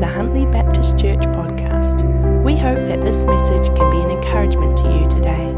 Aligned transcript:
the 0.00 0.06
Huntly 0.06 0.46
Baptist 0.46 0.96
Church 0.96 1.22
podcast. 1.34 2.04
We 2.44 2.56
hope 2.56 2.80
that 2.82 3.00
this 3.00 3.24
message 3.24 3.66
can 3.74 3.96
be 3.96 4.02
an 4.02 4.12
encouragement 4.12 4.78
to 4.78 4.84
you 4.84 5.08
today. 5.08 5.56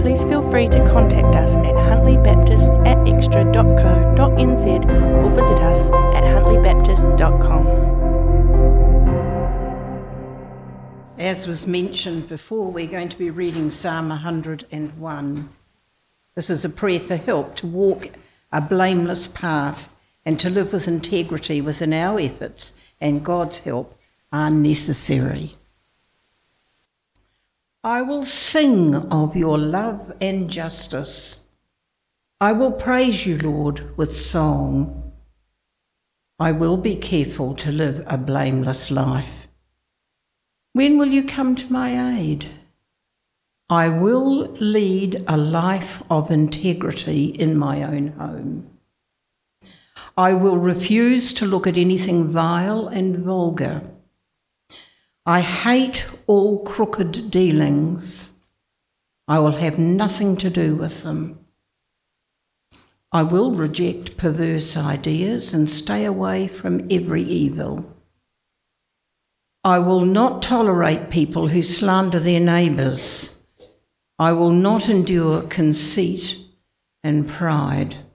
Please 0.00 0.24
feel 0.24 0.48
free 0.50 0.68
to 0.68 0.82
contact 0.86 1.36
us 1.36 1.58
at 1.58 1.74
huntlybaptist 1.74 2.86
at 2.86 2.96
xtra.co.nz 2.98 4.66
or 5.24 5.28
visit 5.28 5.60
us 5.60 5.90
at 5.90 6.24
huntlybaptist.com. 6.24 7.66
As 11.18 11.46
was 11.46 11.66
mentioned 11.66 12.28
before, 12.28 12.70
we're 12.70 12.86
going 12.86 13.10
to 13.10 13.18
be 13.18 13.28
reading 13.28 13.70
Psalm 13.70 14.08
101. 14.08 15.48
This 16.34 16.48
is 16.48 16.64
a 16.64 16.70
prayer 16.70 17.00
for 17.00 17.16
help 17.16 17.56
to 17.56 17.66
walk 17.66 18.08
a 18.50 18.62
blameless 18.62 19.28
path 19.28 19.94
and 20.24 20.40
to 20.40 20.48
live 20.48 20.72
with 20.72 20.88
integrity 20.88 21.60
within 21.60 21.92
our 21.92 22.18
efforts 22.18 22.72
and 23.00 23.24
God's 23.24 23.58
help 23.58 23.98
are 24.32 24.50
necessary. 24.50 25.56
I 27.84 28.02
will 28.02 28.24
sing 28.24 28.94
of 28.94 29.36
your 29.36 29.58
love 29.58 30.12
and 30.20 30.50
justice. 30.50 31.46
I 32.40 32.52
will 32.52 32.72
praise 32.72 33.24
you, 33.24 33.38
Lord, 33.38 33.96
with 33.96 34.16
song. 34.16 35.12
I 36.38 36.52
will 36.52 36.76
be 36.76 36.96
careful 36.96 37.54
to 37.56 37.72
live 37.72 38.04
a 38.06 38.18
blameless 38.18 38.90
life. 38.90 39.46
When 40.72 40.98
will 40.98 41.08
you 41.08 41.24
come 41.24 41.56
to 41.56 41.72
my 41.72 42.18
aid? 42.18 42.50
I 43.70 43.88
will 43.88 44.52
lead 44.60 45.24
a 45.26 45.36
life 45.36 46.02
of 46.10 46.30
integrity 46.30 47.26
in 47.26 47.56
my 47.56 47.82
own 47.82 48.08
home. 48.08 48.75
I 50.18 50.32
will 50.32 50.56
refuse 50.56 51.34
to 51.34 51.44
look 51.44 51.66
at 51.66 51.76
anything 51.76 52.28
vile 52.28 52.88
and 52.88 53.18
vulgar. 53.18 53.82
I 55.26 55.42
hate 55.42 56.06
all 56.26 56.64
crooked 56.64 57.30
dealings. 57.30 58.32
I 59.28 59.40
will 59.40 59.52
have 59.52 59.78
nothing 59.78 60.36
to 60.38 60.48
do 60.48 60.74
with 60.74 61.02
them. 61.02 61.40
I 63.12 63.24
will 63.24 63.52
reject 63.52 64.16
perverse 64.16 64.76
ideas 64.76 65.52
and 65.52 65.68
stay 65.68 66.04
away 66.04 66.48
from 66.48 66.86
every 66.90 67.22
evil. 67.22 67.84
I 69.64 69.80
will 69.80 70.02
not 70.02 70.42
tolerate 70.42 71.10
people 71.10 71.48
who 71.48 71.62
slander 71.62 72.20
their 72.20 72.40
neighbours. 72.40 73.36
I 74.18 74.32
will 74.32 74.52
not 74.52 74.88
endure 74.88 75.42
conceit 75.42 76.38
and 77.04 77.28
pride. 77.28 78.05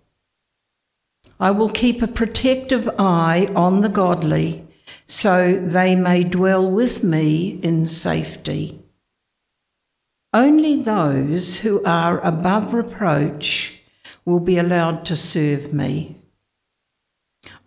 I 1.41 1.49
will 1.49 1.69
keep 1.69 2.03
a 2.03 2.07
protective 2.07 2.87
eye 2.99 3.51
on 3.55 3.81
the 3.81 3.89
godly, 3.89 4.63
so 5.07 5.59
they 5.59 5.95
may 5.95 6.23
dwell 6.23 6.69
with 6.69 7.03
me 7.03 7.59
in 7.63 7.87
safety. 7.87 8.79
Only 10.31 10.83
those 10.83 11.57
who 11.57 11.83
are 11.83 12.19
above 12.19 12.75
reproach 12.75 13.81
will 14.23 14.39
be 14.39 14.59
allowed 14.59 15.03
to 15.05 15.15
serve 15.15 15.73
me. 15.73 16.21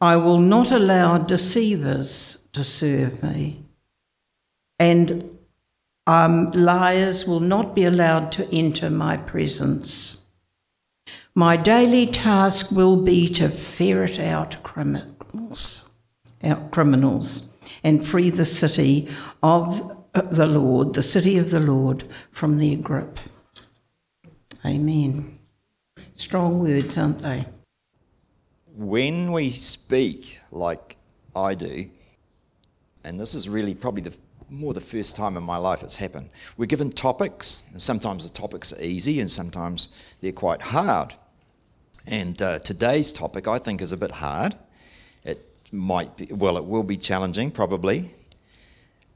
I 0.00 0.18
will 0.18 0.38
not 0.38 0.70
allow 0.70 1.18
deceivers 1.18 2.38
to 2.52 2.62
serve 2.62 3.24
me, 3.24 3.64
and 4.78 5.36
um, 6.06 6.52
liars 6.52 7.26
will 7.26 7.40
not 7.40 7.74
be 7.74 7.82
allowed 7.82 8.30
to 8.32 8.48
enter 8.54 8.88
my 8.88 9.16
presence. 9.16 10.23
My 11.36 11.56
daily 11.56 12.06
task 12.06 12.70
will 12.70 13.02
be 13.02 13.28
to 13.30 13.48
ferret 13.48 14.20
out 14.20 14.62
criminals, 14.62 15.90
out 16.44 16.70
criminals 16.70 17.48
and 17.82 18.06
free 18.06 18.30
the 18.30 18.44
city 18.44 19.08
of 19.42 19.96
uh, 20.14 20.20
the 20.22 20.46
Lord, 20.46 20.94
the 20.94 21.02
city 21.02 21.36
of 21.38 21.50
the 21.50 21.58
Lord, 21.58 22.08
from 22.30 22.58
their 22.58 22.76
grip. 22.76 23.18
Amen. 24.64 25.40
Strong 26.14 26.60
words, 26.60 26.96
aren't 26.96 27.18
they? 27.18 27.46
When 28.76 29.32
we 29.32 29.50
speak 29.50 30.38
like 30.52 30.96
I 31.34 31.56
do, 31.56 31.90
and 33.02 33.18
this 33.18 33.34
is 33.34 33.48
really 33.48 33.74
probably 33.74 34.02
the 34.02 34.16
more 34.48 34.72
the 34.72 34.80
first 34.80 35.16
time 35.16 35.36
in 35.36 35.42
my 35.42 35.56
life 35.56 35.82
it's 35.82 35.96
happened. 35.96 36.30
We're 36.56 36.66
given 36.66 36.92
topics, 36.92 37.64
and 37.72 37.82
sometimes 37.82 38.22
the 38.22 38.32
topics 38.32 38.72
are 38.72 38.80
easy 38.80 39.18
and 39.18 39.28
sometimes 39.28 39.88
they're 40.20 40.30
quite 40.30 40.62
hard. 40.62 41.14
And 42.06 42.40
uh, 42.42 42.58
today's 42.58 43.12
topic, 43.12 43.48
I 43.48 43.58
think, 43.58 43.80
is 43.80 43.92
a 43.92 43.96
bit 43.96 44.10
hard. 44.10 44.54
It 45.24 45.40
might 45.72 46.16
be, 46.16 46.26
well, 46.26 46.58
it 46.58 46.64
will 46.64 46.82
be 46.82 46.98
challenging, 46.98 47.50
probably, 47.50 48.10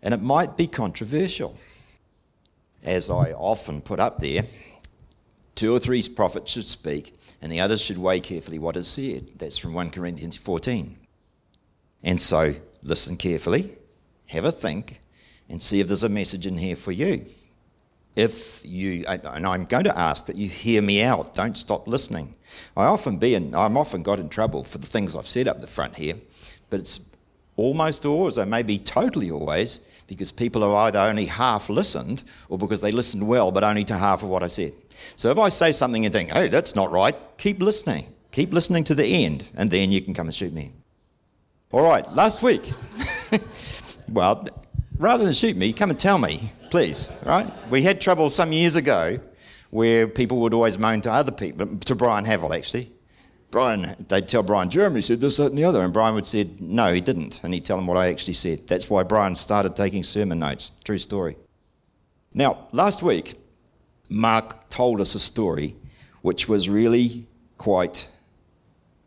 and 0.03 0.15
it 0.15 0.23
might 0.23 0.57
be 0.57 0.67
controversial. 0.67 1.57
As 2.83 3.11
I 3.11 3.33
often 3.33 3.83
put 3.83 4.01
up 4.01 4.21
there, 4.21 4.45
two 5.55 5.75
or 5.75 5.79
three 5.79 6.03
prophets 6.15 6.53
should 6.53 6.65
speak, 6.65 7.15
and 7.43 7.53
the 7.53 7.61
others 7.61 7.83
should 7.83 7.99
weigh 7.99 8.21
carefully 8.21 8.59
what 8.59 8.77
is 8.77 8.89
said. 8.89 9.29
That's 9.37 9.59
from 9.59 9.75
1 9.75 9.91
Corinthians 9.91 10.37
14. 10.37 10.97
And 12.05 12.23
so, 12.23 12.55
listen 12.83 13.17
carefully, 13.17 13.73
have 14.27 14.45
a 14.45 14.53
think, 14.53 15.01
and 15.51 15.61
see 15.61 15.81
if 15.81 15.89
there's 15.89 16.05
a 16.05 16.09
message 16.09 16.47
in 16.47 16.57
here 16.57 16.77
for 16.77 16.93
you 16.93 17.27
if 18.19 18.61
you, 18.65 19.05
and 19.07 19.47
I'm 19.47 19.65
going 19.65 19.85
to 19.85 19.97
ask 19.97 20.27
that 20.27 20.35
you 20.35 20.49
hear 20.49 20.83
me 20.83 21.05
out, 21.05 21.35
don't 21.35 21.57
stop 21.57 21.87
listening. 21.87 22.35
I 22.77 22.87
often 22.87 23.17
be 23.17 23.37
in, 23.37 23.55
I'm 23.55 23.77
often 23.77 24.03
got 24.03 24.19
in 24.19 24.29
trouble 24.29 24.65
for 24.65 24.79
the 24.79 24.89
things 24.89 25.15
I've 25.15 25.29
said 25.29 25.47
up 25.47 25.61
the 25.61 25.69
front 25.69 25.95
here, 25.95 26.15
but 26.69 26.81
it's 26.81 27.15
almost 27.57 28.05
always, 28.05 28.37
or 28.37 28.45
maybe 28.45 28.77
totally 28.77 29.31
always, 29.31 30.03
because 30.09 30.33
people 30.33 30.63
have 30.63 30.73
either 30.73 30.99
only 30.99 31.27
half 31.27 31.71
listened 31.71 32.25
or 32.49 32.59
because 32.59 32.81
they 32.81 32.91
listened 32.91 33.27
well 33.27 33.53
but 33.53 33.63
only 33.63 33.85
to 33.85 33.97
half 33.97 34.25
of 34.25 34.29
what 34.29 34.43
I 34.43 34.49
said. 34.49 34.73
So 35.15 35.31
if 35.31 35.39
I 35.39 35.49
say 35.49 35.71
something 35.71 36.05
and 36.05 36.13
think, 36.13 36.33
hey, 36.33 36.49
that's 36.49 36.75
not 36.75 36.91
right, 36.91 37.15
keep 37.37 37.63
listening. 37.63 38.13
Keep 38.33 38.53
listening 38.53 38.83
to 38.85 38.97
the 38.97 39.07
end, 39.07 39.49
and 39.57 39.71
then 39.71 39.93
you 39.93 40.01
can 40.01 40.13
come 40.13 40.27
and 40.27 40.35
shoot 40.35 40.53
me. 40.53 40.73
All 41.71 41.85
right, 41.85 42.11
last 42.13 42.43
week. 42.43 42.69
well, 44.09 44.45
rather 44.99 45.25
than 45.25 45.35
shoot 45.35 45.57
me, 45.57 45.73
come 45.73 45.91
and 45.91 45.99
tell 45.99 46.19
me 46.19 46.51
please, 46.71 47.11
right? 47.25 47.51
We 47.71 47.83
had 47.83 48.01
trouble 48.01 48.31
some 48.31 48.53
years 48.53 48.77
ago 48.77 49.19
where 49.71 50.07
people 50.09 50.41
would 50.41 50.55
always 50.55 50.79
moan 50.79 51.01
to 51.03 51.13
other 51.13 51.33
people, 51.33 51.79
to 51.79 51.95
Brian 51.95 52.25
Havel 52.25 52.53
actually. 52.53 52.91
Brian, 53.51 53.97
they'd 54.09 54.29
tell 54.29 54.43
Brian, 54.43 54.69
Jeremy 54.69 55.01
said 55.01 55.21
this, 55.21 55.39
that, 55.39 55.47
and 55.47 55.57
the 55.57 55.65
other. 55.65 55.81
And 55.81 55.93
Brian 55.93 56.15
would 56.15 56.27
say, 56.27 56.51
no, 56.61 56.93
he 56.93 57.01
didn't. 57.01 57.41
And 57.43 57.55
he'd 57.55 57.65
tell 57.65 57.79
them 57.79 57.87
what 57.87 57.97
I 57.97 58.09
actually 58.09 58.35
said. 58.35 58.69
That's 58.69 58.91
why 58.91 59.03
Brian 59.05 59.35
started 59.35 59.75
taking 59.75 60.05
sermon 60.05 60.41
notes. 60.41 60.73
True 60.85 60.99
story. 60.99 61.37
Now, 62.35 62.69
last 62.73 63.03
week, 63.03 63.37
Mark 64.11 64.69
told 64.69 65.01
us 65.01 65.15
a 65.15 65.19
story 65.19 65.77
which 66.21 66.47
was 66.49 66.69
really 66.69 67.27
quite 67.57 68.11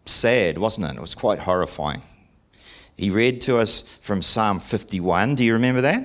sad, 0.06 0.58
wasn't 0.58 0.88
it? 0.88 0.96
It 0.96 1.02
was 1.02 1.14
quite 1.14 1.40
horrifying. 1.40 2.02
He 2.98 3.12
read 3.12 3.42
to 3.42 3.58
us 3.58 3.82
from 3.98 4.22
Psalm 4.22 4.60
51. 4.60 5.36
Do 5.36 5.44
you 5.44 5.54
remember 5.54 5.82
that? 5.82 6.04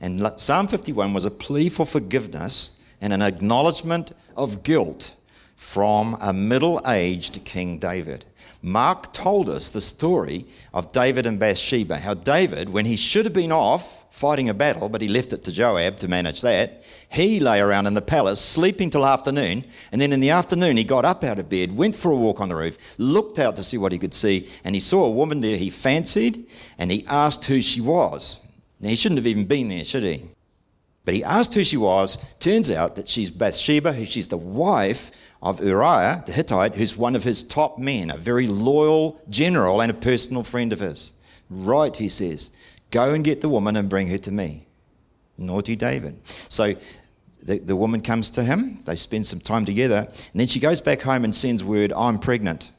And 0.00 0.28
Psalm 0.36 0.68
51 0.68 1.12
was 1.12 1.24
a 1.24 1.30
plea 1.30 1.68
for 1.68 1.86
forgiveness 1.86 2.80
and 3.00 3.12
an 3.12 3.22
acknowledgement 3.22 4.12
of 4.36 4.62
guilt 4.62 5.14
from 5.56 6.16
a 6.20 6.32
middle 6.32 6.80
aged 6.86 7.44
King 7.44 7.78
David. 7.78 8.26
Mark 8.60 9.12
told 9.12 9.50
us 9.50 9.70
the 9.70 9.80
story 9.80 10.46
of 10.72 10.90
David 10.90 11.26
and 11.26 11.38
Bathsheba, 11.38 11.98
how 11.98 12.14
David, 12.14 12.70
when 12.70 12.86
he 12.86 12.96
should 12.96 13.26
have 13.26 13.34
been 13.34 13.52
off 13.52 14.06
fighting 14.10 14.48
a 14.48 14.54
battle, 14.54 14.88
but 14.88 15.02
he 15.02 15.08
left 15.08 15.34
it 15.34 15.44
to 15.44 15.52
Joab 15.52 15.98
to 15.98 16.08
manage 16.08 16.40
that, 16.40 16.82
he 17.10 17.40
lay 17.40 17.60
around 17.60 17.86
in 17.86 17.92
the 17.94 18.00
palace 18.00 18.40
sleeping 18.40 18.88
till 18.88 19.04
afternoon, 19.04 19.64
and 19.92 20.00
then 20.00 20.14
in 20.14 20.20
the 20.20 20.30
afternoon 20.30 20.78
he 20.78 20.84
got 20.84 21.04
up 21.04 21.22
out 21.24 21.38
of 21.38 21.50
bed, 21.50 21.76
went 21.76 21.94
for 21.94 22.10
a 22.10 22.16
walk 22.16 22.40
on 22.40 22.48
the 22.48 22.54
roof, 22.54 22.78
looked 22.96 23.38
out 23.38 23.56
to 23.56 23.62
see 23.62 23.76
what 23.76 23.92
he 23.92 23.98
could 23.98 24.14
see, 24.14 24.48
and 24.64 24.74
he 24.74 24.80
saw 24.80 25.04
a 25.04 25.10
woman 25.10 25.40
there 25.42 25.58
he 25.58 25.68
fancied, 25.68 26.46
and 26.78 26.90
he 26.90 27.04
asked 27.06 27.44
who 27.44 27.60
she 27.60 27.82
was. 27.82 28.53
Now, 28.80 28.88
he 28.88 28.96
shouldn't 28.96 29.18
have 29.18 29.26
even 29.26 29.44
been 29.44 29.68
there, 29.68 29.84
should 29.84 30.02
he? 30.02 30.22
But 31.04 31.14
he 31.14 31.24
asked 31.24 31.54
who 31.54 31.64
she 31.64 31.76
was. 31.76 32.16
Turns 32.38 32.70
out 32.70 32.96
that 32.96 33.08
she's 33.08 33.30
Bathsheba, 33.30 33.92
who 33.92 34.04
she's 34.04 34.28
the 34.28 34.36
wife 34.36 35.10
of 35.42 35.62
Uriah 35.62 36.22
the 36.26 36.32
Hittite, 36.32 36.74
who's 36.74 36.96
one 36.96 37.14
of 37.14 37.24
his 37.24 37.42
top 37.42 37.78
men, 37.78 38.10
a 38.10 38.16
very 38.16 38.46
loyal 38.46 39.20
general 39.28 39.82
and 39.82 39.90
a 39.90 39.94
personal 39.94 40.42
friend 40.42 40.72
of 40.72 40.80
his. 40.80 41.12
Right, 41.50 41.94
he 41.94 42.08
says, 42.08 42.50
go 42.90 43.12
and 43.12 43.22
get 43.22 43.42
the 43.42 43.50
woman 43.50 43.76
and 43.76 43.88
bring 43.88 44.08
her 44.08 44.18
to 44.18 44.32
me. 44.32 44.66
Naughty 45.36 45.76
David. 45.76 46.16
So 46.24 46.74
the, 47.42 47.58
the 47.58 47.76
woman 47.76 48.00
comes 48.00 48.30
to 48.30 48.42
him, 48.42 48.78
they 48.86 48.96
spend 48.96 49.26
some 49.26 49.40
time 49.40 49.66
together, 49.66 50.08
and 50.08 50.40
then 50.40 50.46
she 50.46 50.60
goes 50.60 50.80
back 50.80 51.02
home 51.02 51.24
and 51.24 51.34
sends 51.34 51.62
word, 51.62 51.92
I'm 51.94 52.18
pregnant. 52.18 52.70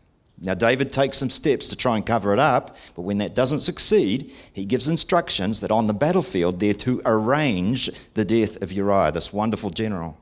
Now, 0.41 0.53
David 0.53 0.91
takes 0.91 1.17
some 1.17 1.29
steps 1.29 1.69
to 1.69 1.77
try 1.77 1.95
and 1.95 2.05
cover 2.05 2.33
it 2.33 2.39
up, 2.39 2.75
but 2.95 3.03
when 3.03 3.19
that 3.19 3.35
doesn't 3.35 3.61
succeed, 3.61 4.33
he 4.51 4.65
gives 4.65 4.87
instructions 4.87 5.61
that 5.61 5.71
on 5.71 5.87
the 5.87 5.93
battlefield 5.93 6.59
they're 6.59 6.73
to 6.73 7.01
arrange 7.05 7.89
the 8.15 8.25
death 8.25 8.61
of 8.61 8.71
Uriah, 8.71 9.13
this 9.13 9.31
wonderful 9.31 9.69
general, 9.69 10.17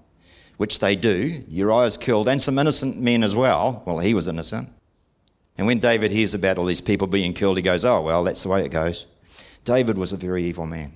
which 0.58 0.80
they 0.80 0.96
do. 0.96 1.42
Uriah's 1.48 1.98
killed, 1.98 2.28
and 2.28 2.42
some 2.42 2.60
innocent 2.60 3.00
men 3.00 3.24
as 3.24 3.36
well. 3.36 3.82
Well, 3.86 4.00
he 4.00 4.14
was 4.14 4.28
innocent. 4.28 4.70
And 5.58 5.66
when 5.66 5.80
David 5.80 6.12
hears 6.12 6.34
about 6.34 6.58
all 6.58 6.66
these 6.66 6.82
people 6.82 7.08
being 7.08 7.34
killed, 7.34 7.58
he 7.58 7.64
goes, 7.64 7.86
Oh, 7.86 8.02
well, 8.02 8.24
that's 8.24 8.44
the 8.44 8.50
way 8.50 8.64
it 8.64 8.72
goes. 8.72 9.08
David 9.64 9.98
was 9.98 10.14
a 10.14 10.18
very 10.18 10.44
evil 10.44 10.68
man. 10.68 10.94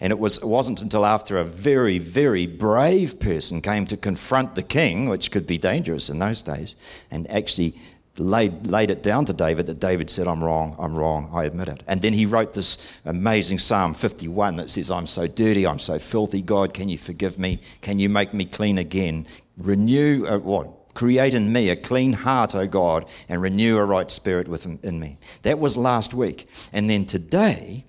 And 0.00 0.12
it, 0.12 0.18
was, 0.18 0.38
it 0.38 0.46
wasn't 0.46 0.82
until 0.82 1.04
after 1.04 1.36
a 1.36 1.44
very, 1.44 1.98
very 1.98 2.46
brave 2.46 3.18
person 3.18 3.60
came 3.60 3.86
to 3.86 3.96
confront 3.96 4.54
the 4.54 4.62
king, 4.62 5.08
which 5.08 5.30
could 5.30 5.46
be 5.46 5.58
dangerous 5.58 6.08
in 6.08 6.18
those 6.18 6.42
days, 6.42 6.76
and 7.10 7.28
actually 7.30 7.74
laid, 8.18 8.66
laid 8.66 8.90
it 8.90 9.02
down 9.02 9.24
to 9.26 9.32
David 9.32 9.66
that 9.66 9.80
David 9.80 10.08
said, 10.08 10.28
I'm 10.28 10.42
wrong, 10.42 10.76
I'm 10.78 10.94
wrong, 10.94 11.30
I 11.32 11.44
admit 11.44 11.68
it. 11.68 11.82
And 11.86 12.00
then 12.00 12.12
he 12.12 12.26
wrote 12.26 12.54
this 12.54 12.98
amazing 13.04 13.58
Psalm 13.58 13.94
51 13.94 14.56
that 14.56 14.70
says, 14.70 14.90
I'm 14.90 15.06
so 15.06 15.26
dirty, 15.26 15.66
I'm 15.66 15.78
so 15.78 15.98
filthy, 15.98 16.42
God, 16.42 16.74
can 16.74 16.88
you 16.88 16.98
forgive 16.98 17.38
me? 17.38 17.60
Can 17.80 17.98
you 17.98 18.08
make 18.08 18.32
me 18.32 18.44
clean 18.44 18.78
again? 18.78 19.26
Renew, 19.58 20.24
uh, 20.26 20.38
what? 20.38 20.94
Create 20.94 21.34
in 21.34 21.52
me 21.52 21.70
a 21.70 21.76
clean 21.76 22.12
heart, 22.12 22.54
O 22.54 22.68
God, 22.68 23.10
and 23.28 23.42
renew 23.42 23.78
a 23.78 23.84
right 23.84 24.08
spirit 24.10 24.46
within 24.46 25.00
me. 25.00 25.18
That 25.42 25.58
was 25.58 25.76
last 25.76 26.14
week. 26.14 26.48
And 26.72 26.88
then 26.88 27.04
today, 27.04 27.84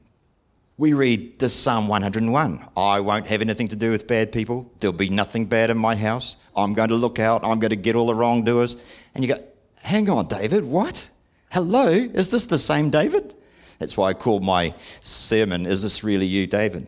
we 0.78 0.94
read 0.94 1.40
this 1.40 1.54
Psalm 1.54 1.88
101 1.88 2.68
I 2.76 3.00
won't 3.00 3.28
have 3.28 3.42
anything 3.42 3.68
to 3.70 3.76
do 3.76 3.92
with 3.92 4.08
bad 4.08 4.32
people. 4.32 4.72
There'll 4.80 4.92
be 4.92 5.10
nothing 5.10 5.46
bad 5.46 5.70
in 5.70 5.78
my 5.78 5.96
house. 5.96 6.38
I'm 6.56 6.74
going 6.74 6.90
to 6.90 6.96
look 6.96 7.20
out. 7.20 7.46
I'm 7.46 7.60
going 7.60 7.70
to 7.70 7.76
get 7.76 7.96
all 7.96 8.08
the 8.08 8.16
wrongdoers. 8.16 8.76
And 9.14 9.24
you 9.24 9.34
go, 9.34 9.42
hang 9.86 10.10
on, 10.10 10.28
David, 10.28 10.66
what? 10.66 11.10
Hello? 11.52 11.88
Is 11.88 12.32
this 12.32 12.48
the 12.48 12.58
same 12.58 12.90
David? 12.90 13.36
That's 13.80 13.96
why 13.96 14.10
I 14.10 14.14
called 14.14 14.44
my 14.44 14.74
sermon, 15.02 15.66
Is 15.66 15.84
This 15.84 16.04
Really 16.04 16.26
You, 16.26 16.48
David? 16.48 16.88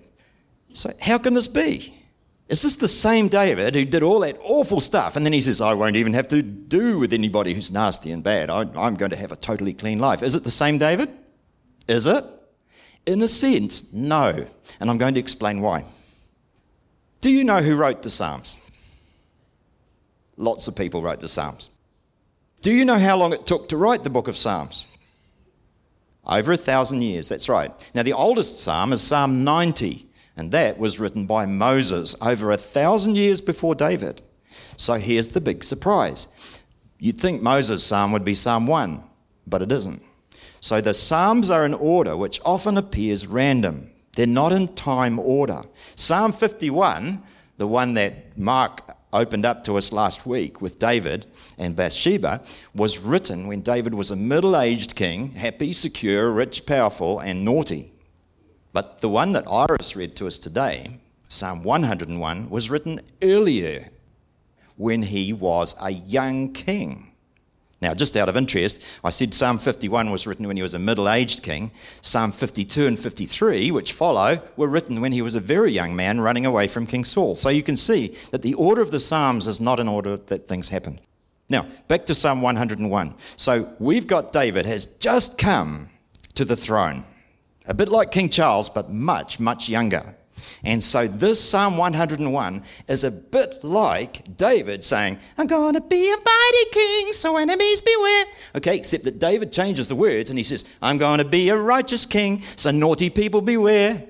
So, 0.74 0.90
how 1.02 1.18
can 1.18 1.34
this 1.34 1.48
be? 1.48 1.94
Is 2.50 2.62
this 2.62 2.78
the 2.78 2.88
same 2.88 3.28
David 3.28 3.76
who 3.76 3.84
did 3.84 4.04
all 4.04 4.22
that 4.22 4.38
awful 4.42 4.80
stuff? 4.80 5.16
And 5.16 5.26
then 5.26 5.34
he 5.34 5.42
says, 5.42 5.60
I 5.60 5.74
won't 5.74 5.98
even 5.98 6.14
have 6.14 6.30
to 6.30 6.42
do 6.42 6.98
with 6.98 7.12
anybody 7.12 7.54
who's 7.54 7.72
nasty 7.72 8.12
and 8.12 8.24
bad. 8.24 8.50
I, 8.50 8.62
am 8.62 8.96
going 8.96 9.12
to 9.12 9.18
have 9.18 9.34
a 9.34 9.36
totally 9.36 9.74
clean 9.74 10.00
life. 10.00 10.24
Is 10.24 10.34
it 10.34 10.44
the 10.44 10.52
same 10.52 10.78
David? 10.78 11.10
Is 11.88 12.06
it? 12.06 12.24
In 13.06 13.22
a 13.22 13.28
sense, 13.28 13.92
no. 13.94 14.46
And 14.80 14.90
I'm 14.90 14.98
going 14.98 15.14
to 15.16 15.20
explain 15.20 15.62
why. 15.62 15.84
Do 17.20 17.30
you 17.30 17.44
know 17.44 17.62
who 17.62 17.76
wrote 17.76 18.02
the 18.04 18.10
Psalms? 18.10 18.58
Lots 20.38 20.68
of 20.68 20.76
people 20.76 21.02
wrote 21.02 21.20
the 21.20 21.30
Psalms. 21.30 21.77
Do 22.62 22.74
you 22.74 22.86
know 22.86 22.98
how 22.98 23.18
long 23.18 23.34
it 23.34 23.46
took 23.46 23.70
to 23.70 23.78
write 23.78 24.04
the 24.04 24.10
book 24.10 24.28
of 24.28 24.38
Psalms? 24.38 24.86
Over 26.26 26.54
a 26.54 26.58
thousand 26.58 27.04
years, 27.04 27.30
that's 27.30 27.48
right. 27.48 27.72
Now, 27.96 28.04
the 28.04 28.14
oldest 28.14 28.62
psalm 28.62 28.92
is 28.92 29.02
Psalm 29.02 29.44
90, 29.44 30.06
and 30.36 30.52
that 30.52 30.78
was 30.78 31.00
written 31.00 31.26
by 31.26 31.46
Moses 31.46 32.16
over 32.22 32.52
a 32.52 32.58
thousand 32.58 33.16
years 33.16 33.40
before 33.40 33.76
David. 33.76 34.22
So 34.76 34.96
here's 34.96 35.30
the 35.30 35.40
big 35.40 35.64
surprise. 35.64 36.28
You'd 37.00 37.20
think 37.20 37.42
Moses' 37.42 37.84
psalm 37.84 38.12
would 38.12 38.26
be 38.26 38.36
Psalm 38.36 38.68
1, 38.68 39.04
but 39.46 39.62
it 39.62 39.72
isn't. 39.72 40.04
So 40.60 40.82
the 40.82 40.94
psalms 40.94 41.50
are 41.50 41.66
in 41.66 41.74
order, 41.74 42.18
which 42.18 42.42
often 42.44 42.78
appears 42.78 43.28
random. 43.28 43.92
They're 44.16 44.28
not 44.28 44.52
in 44.52 44.74
time 44.74 45.20
order. 45.20 45.64
Psalm 45.96 46.34
51, 46.34 47.22
the 47.58 47.68
one 47.68 47.94
that 47.94 48.38
Mark 48.38 48.97
opened 49.18 49.46
up 49.46 49.64
to 49.64 49.78
us 49.78 49.92
last 49.92 50.26
week 50.26 50.62
with 50.62 50.80
David 50.80 51.26
and 51.58 51.76
Bathsheba, 51.76 52.42
was 52.74 53.00
written 53.00 53.48
when 53.48 53.62
David 53.62 53.94
was 53.94 54.12
a 54.12 54.16
middle 54.16 54.58
aged 54.58 54.96
king, 54.96 55.32
happy, 55.32 55.74
secure, 55.74 56.32
rich, 56.32 56.66
powerful, 56.66 57.20
and 57.20 57.44
naughty. 57.44 57.94
But 58.74 59.02
the 59.02 59.10
one 59.10 59.32
that 59.34 59.48
Iris 59.50 59.96
read 59.96 60.16
to 60.18 60.28
us 60.28 60.38
today, 60.38 61.00
Psalm 61.30 61.64
101, 61.64 62.50
was 62.50 62.70
written 62.70 63.02
earlier 63.22 63.90
when 64.76 65.02
he 65.02 65.34
was 65.34 65.76
a 65.82 65.92
young 65.92 66.54
king. 66.54 67.07
Now, 67.80 67.94
just 67.94 68.18
out 68.18 68.28
of 68.28 68.36
interest, 68.36 69.00
I 69.04 69.12
said 69.12 69.36
Psalm 69.36 69.60
51 69.60 70.10
was 70.10 70.26
written 70.26 70.48
when 70.48 70.58
he 70.58 70.64
was 70.64 70.74
a 70.74 70.80
middle 70.80 71.08
aged 71.08 71.44
king. 71.44 71.72
Psalm 72.02 72.32
52 72.32 72.88
and 72.88 73.00
53, 73.00 73.70
which 73.70 73.94
follow, 73.94 74.42
were 74.56 74.68
written 74.68 75.00
when 75.00 75.12
he 75.12 75.22
was 75.22 75.36
a 75.36 75.40
very 75.40 75.72
young 75.72 75.96
man 75.96 76.20
running 76.20 76.48
away 76.48 76.68
from 76.68 76.88
King 76.88 77.04
Saul. 77.04 77.36
So 77.36 77.50
you 77.50 77.62
can 77.62 77.78
see 77.78 78.18
that 78.32 78.42
the 78.42 78.56
order 78.56 78.82
of 78.82 78.90
the 78.90 79.00
Psalms 79.00 79.46
is 79.48 79.62
not 79.62 79.80
in 79.80 79.88
order 79.88 80.18
that 80.18 80.48
things 80.48 80.70
happen. 80.70 81.00
Now, 81.50 81.68
back 81.88 82.06
to 82.08 82.16
Psalm 82.16 82.42
101. 82.42 83.14
So 83.36 83.72
we've 83.78 84.08
got 84.08 84.32
David 84.32 84.66
has 84.66 84.86
just 84.86 85.38
come 85.38 85.90
to 86.34 86.44
the 86.46 86.56
throne, 86.56 87.04
a 87.68 87.76
bit 87.76 87.90
like 87.90 88.12
King 88.12 88.30
Charles, 88.30 88.70
but 88.70 88.90
much, 88.90 89.40
much 89.40 89.70
younger. 89.70 90.16
And 90.64 90.84
so 90.84 91.08
this 91.08 91.44
Psalm 91.44 91.78
101 91.78 92.64
is 92.88 93.04
a 93.04 93.12
bit 93.12 93.64
like 93.64 94.38
David 94.38 94.84
saying, 94.84 95.18
I'm 95.38 95.48
going 95.48 95.74
to 95.74 95.82
be 95.82 96.12
a 96.12 96.18
mighty 96.18 96.70
king, 96.72 97.14
so 97.14 97.38
enemies 97.38 97.82
beware. 97.82 98.26
Okay, 98.56 98.78
except 98.78 99.04
that 99.06 99.20
David 99.20 99.52
changes 99.52 99.88
the 99.88 99.96
words 99.96 100.30
and 100.30 100.38
he 100.38 100.44
says, 100.44 100.74
I'm 100.82 100.98
going 100.98 101.20
to 101.20 101.26
be 101.26 101.50
a 101.50 101.58
righteous 101.58 102.06
king, 102.06 102.44
so 102.56 102.72
naughty 102.72 103.10
people 103.10 103.42
beware. 103.42 104.04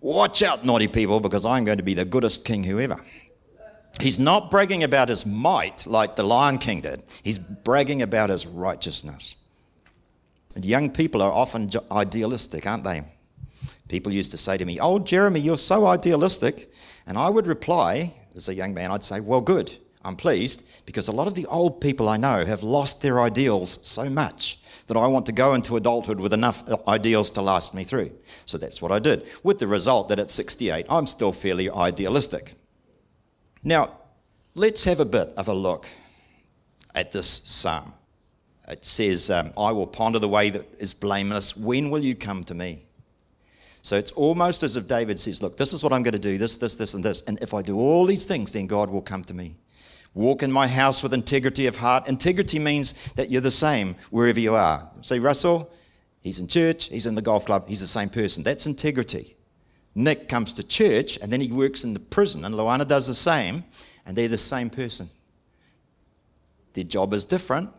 Watch 0.00 0.42
out, 0.42 0.64
naughty 0.64 0.88
people, 0.88 1.20
because 1.20 1.44
I'm 1.44 1.64
going 1.64 1.78
to 1.78 1.84
be 1.84 1.94
the 1.94 2.04
goodest 2.04 2.44
king 2.44 2.62
whoever. 2.62 3.00
He's 4.00 4.18
not 4.18 4.50
bragging 4.50 4.84
about 4.84 5.08
his 5.08 5.26
might 5.26 5.86
like 5.86 6.14
the 6.14 6.22
Lion 6.22 6.58
King 6.58 6.82
did. 6.82 7.02
He's 7.24 7.38
bragging 7.38 8.02
about 8.02 8.30
his 8.30 8.46
righteousness. 8.46 9.36
And 10.54 10.64
young 10.64 10.90
people 10.90 11.20
are 11.20 11.32
often 11.32 11.68
idealistic, 11.90 12.66
aren't 12.66 12.84
they? 12.84 13.02
People 13.88 14.12
used 14.12 14.30
to 14.30 14.36
say 14.36 14.56
to 14.56 14.64
me, 14.64 14.78
Oh, 14.78 14.98
Jeremy, 14.98 15.40
you're 15.40 15.58
so 15.58 15.86
idealistic. 15.86 16.72
And 17.06 17.16
I 17.16 17.30
would 17.30 17.46
reply, 17.46 18.14
as 18.36 18.48
a 18.48 18.54
young 18.54 18.74
man, 18.74 18.90
I'd 18.90 19.04
say, 19.04 19.20
Well, 19.20 19.40
good. 19.40 19.76
I'm 20.04 20.16
pleased 20.16 20.64
because 20.86 21.08
a 21.08 21.12
lot 21.12 21.26
of 21.26 21.34
the 21.34 21.46
old 21.46 21.80
people 21.80 22.08
I 22.08 22.16
know 22.16 22.44
have 22.44 22.62
lost 22.62 23.02
their 23.02 23.20
ideals 23.20 23.80
so 23.86 24.08
much 24.08 24.58
that 24.86 24.96
I 24.96 25.06
want 25.06 25.26
to 25.26 25.32
go 25.32 25.54
into 25.54 25.76
adulthood 25.76 26.18
with 26.18 26.32
enough 26.32 26.66
ideals 26.86 27.30
to 27.32 27.42
last 27.42 27.74
me 27.74 27.84
through. 27.84 28.10
So 28.46 28.56
that's 28.58 28.80
what 28.80 28.90
I 28.90 29.00
did, 29.00 29.26
with 29.42 29.58
the 29.58 29.66
result 29.66 30.08
that 30.08 30.18
at 30.18 30.30
68, 30.30 30.86
I'm 30.88 31.06
still 31.06 31.32
fairly 31.32 31.68
idealistic. 31.70 32.54
Now, 33.62 33.98
let's 34.54 34.84
have 34.84 35.00
a 35.00 35.04
bit 35.04 35.28
of 35.36 35.48
a 35.48 35.52
look 35.52 35.86
at 36.94 37.12
this 37.12 37.28
psalm. 37.28 37.92
It 38.66 38.86
says, 38.86 39.30
um, 39.30 39.52
I 39.58 39.72
will 39.72 39.86
ponder 39.86 40.18
the 40.18 40.28
way 40.28 40.48
that 40.50 40.66
is 40.78 40.94
blameless. 40.94 41.56
When 41.56 41.90
will 41.90 42.04
you 42.04 42.14
come 42.14 42.44
to 42.44 42.54
me? 42.54 42.87
So 43.88 43.96
it's 43.96 44.12
almost 44.12 44.62
as 44.62 44.76
if 44.76 44.86
David 44.86 45.18
says, 45.18 45.40
Look, 45.40 45.56
this 45.56 45.72
is 45.72 45.82
what 45.82 45.94
I'm 45.94 46.02
going 46.02 46.12
to 46.12 46.18
do 46.18 46.36
this, 46.36 46.58
this, 46.58 46.74
this, 46.74 46.92
and 46.92 47.02
this. 47.02 47.22
And 47.22 47.38
if 47.40 47.54
I 47.54 47.62
do 47.62 47.78
all 47.78 48.04
these 48.04 48.26
things, 48.26 48.52
then 48.52 48.66
God 48.66 48.90
will 48.90 49.00
come 49.00 49.24
to 49.24 49.32
me. 49.32 49.56
Walk 50.12 50.42
in 50.42 50.52
my 50.52 50.66
house 50.66 51.02
with 51.02 51.14
integrity 51.14 51.66
of 51.66 51.78
heart. 51.78 52.06
Integrity 52.06 52.58
means 52.58 52.92
that 53.12 53.30
you're 53.30 53.40
the 53.40 53.50
same 53.50 53.96
wherever 54.10 54.38
you 54.38 54.54
are. 54.54 54.90
See, 55.00 55.18
Russell, 55.18 55.72
he's 56.20 56.38
in 56.38 56.48
church, 56.48 56.90
he's 56.90 57.06
in 57.06 57.14
the 57.14 57.22
golf 57.22 57.46
club, 57.46 57.66
he's 57.66 57.80
the 57.80 57.86
same 57.86 58.10
person. 58.10 58.42
That's 58.42 58.66
integrity. 58.66 59.38
Nick 59.94 60.28
comes 60.28 60.52
to 60.52 60.62
church 60.62 61.18
and 61.22 61.32
then 61.32 61.40
he 61.40 61.50
works 61.50 61.82
in 61.82 61.94
the 61.94 62.00
prison, 62.00 62.44
and 62.44 62.54
Luana 62.54 62.86
does 62.86 63.08
the 63.08 63.14
same, 63.14 63.64
and 64.04 64.14
they're 64.14 64.28
the 64.28 64.36
same 64.36 64.68
person. 64.68 65.08
Their 66.74 66.84
job 66.84 67.14
is 67.14 67.24
different, 67.24 67.70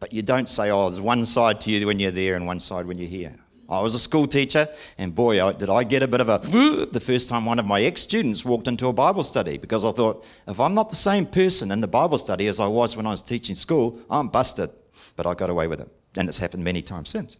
but 0.00 0.14
you 0.14 0.22
don't 0.22 0.48
say, 0.48 0.70
oh, 0.70 0.88
there's 0.88 0.98
one 0.98 1.26
side 1.26 1.60
to 1.60 1.70
you 1.70 1.86
when 1.86 2.00
you're 2.00 2.10
there 2.10 2.36
and 2.36 2.46
one 2.46 2.58
side 2.58 2.86
when 2.86 2.96
you're 2.96 3.06
here. 3.06 3.34
I 3.68 3.80
was 3.80 3.94
a 3.94 3.98
school 3.98 4.26
teacher, 4.26 4.66
and 4.96 5.14
boy, 5.14 5.52
did 5.52 5.68
I 5.68 5.84
get 5.84 6.02
a 6.02 6.08
bit 6.08 6.22
of 6.22 6.28
a 6.30 6.38
the 6.38 7.00
first 7.00 7.28
time 7.28 7.44
one 7.44 7.58
of 7.58 7.66
my 7.66 7.82
ex 7.82 8.00
students 8.00 8.42
walked 8.44 8.66
into 8.66 8.88
a 8.88 8.92
Bible 8.94 9.22
study 9.22 9.58
because 9.58 9.84
I 9.84 9.92
thought, 9.92 10.24
if 10.46 10.58
I'm 10.58 10.74
not 10.74 10.88
the 10.88 10.96
same 10.96 11.26
person 11.26 11.70
in 11.70 11.82
the 11.82 11.88
Bible 11.88 12.16
study 12.16 12.46
as 12.46 12.60
I 12.60 12.66
was 12.66 12.96
when 12.96 13.06
I 13.06 13.10
was 13.10 13.20
teaching 13.20 13.54
school, 13.54 14.00
I'm 14.10 14.28
busted. 14.28 14.70
But 15.16 15.26
I 15.26 15.34
got 15.34 15.50
away 15.50 15.66
with 15.66 15.80
it, 15.80 15.88
and 16.16 16.28
it's 16.28 16.38
happened 16.38 16.64
many 16.64 16.80
times 16.80 17.10
since. 17.10 17.36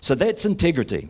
So 0.00 0.14
that's 0.14 0.44
integrity. 0.44 1.08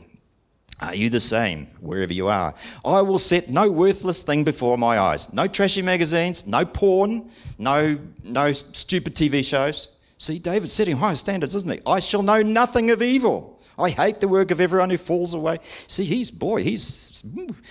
Are 0.80 0.94
you 0.94 1.10
the 1.10 1.20
same 1.20 1.66
wherever 1.80 2.12
you 2.12 2.28
are? 2.28 2.54
I 2.84 3.02
will 3.02 3.18
set 3.18 3.50
no 3.50 3.70
worthless 3.70 4.22
thing 4.22 4.44
before 4.44 4.78
my 4.78 4.98
eyes. 4.98 5.32
No 5.32 5.46
trashy 5.46 5.82
magazines, 5.82 6.46
no 6.46 6.64
porn, 6.64 7.30
no, 7.58 7.98
no 8.22 8.52
stupid 8.52 9.14
TV 9.14 9.44
shows. 9.44 9.88
See, 10.18 10.38
David's 10.38 10.72
setting 10.72 10.96
high 10.96 11.14
standards, 11.14 11.54
isn't 11.54 11.70
he? 11.70 11.80
I 11.84 11.98
shall 11.98 12.22
know 12.22 12.42
nothing 12.42 12.90
of 12.90 13.02
evil. 13.02 13.57
I 13.78 13.90
hate 13.90 14.20
the 14.20 14.28
work 14.28 14.50
of 14.50 14.60
everyone 14.60 14.90
who 14.90 14.98
falls 14.98 15.34
away. 15.34 15.58
See, 15.86 16.04
he's, 16.04 16.30
boy, 16.30 16.62
he's, 16.64 17.22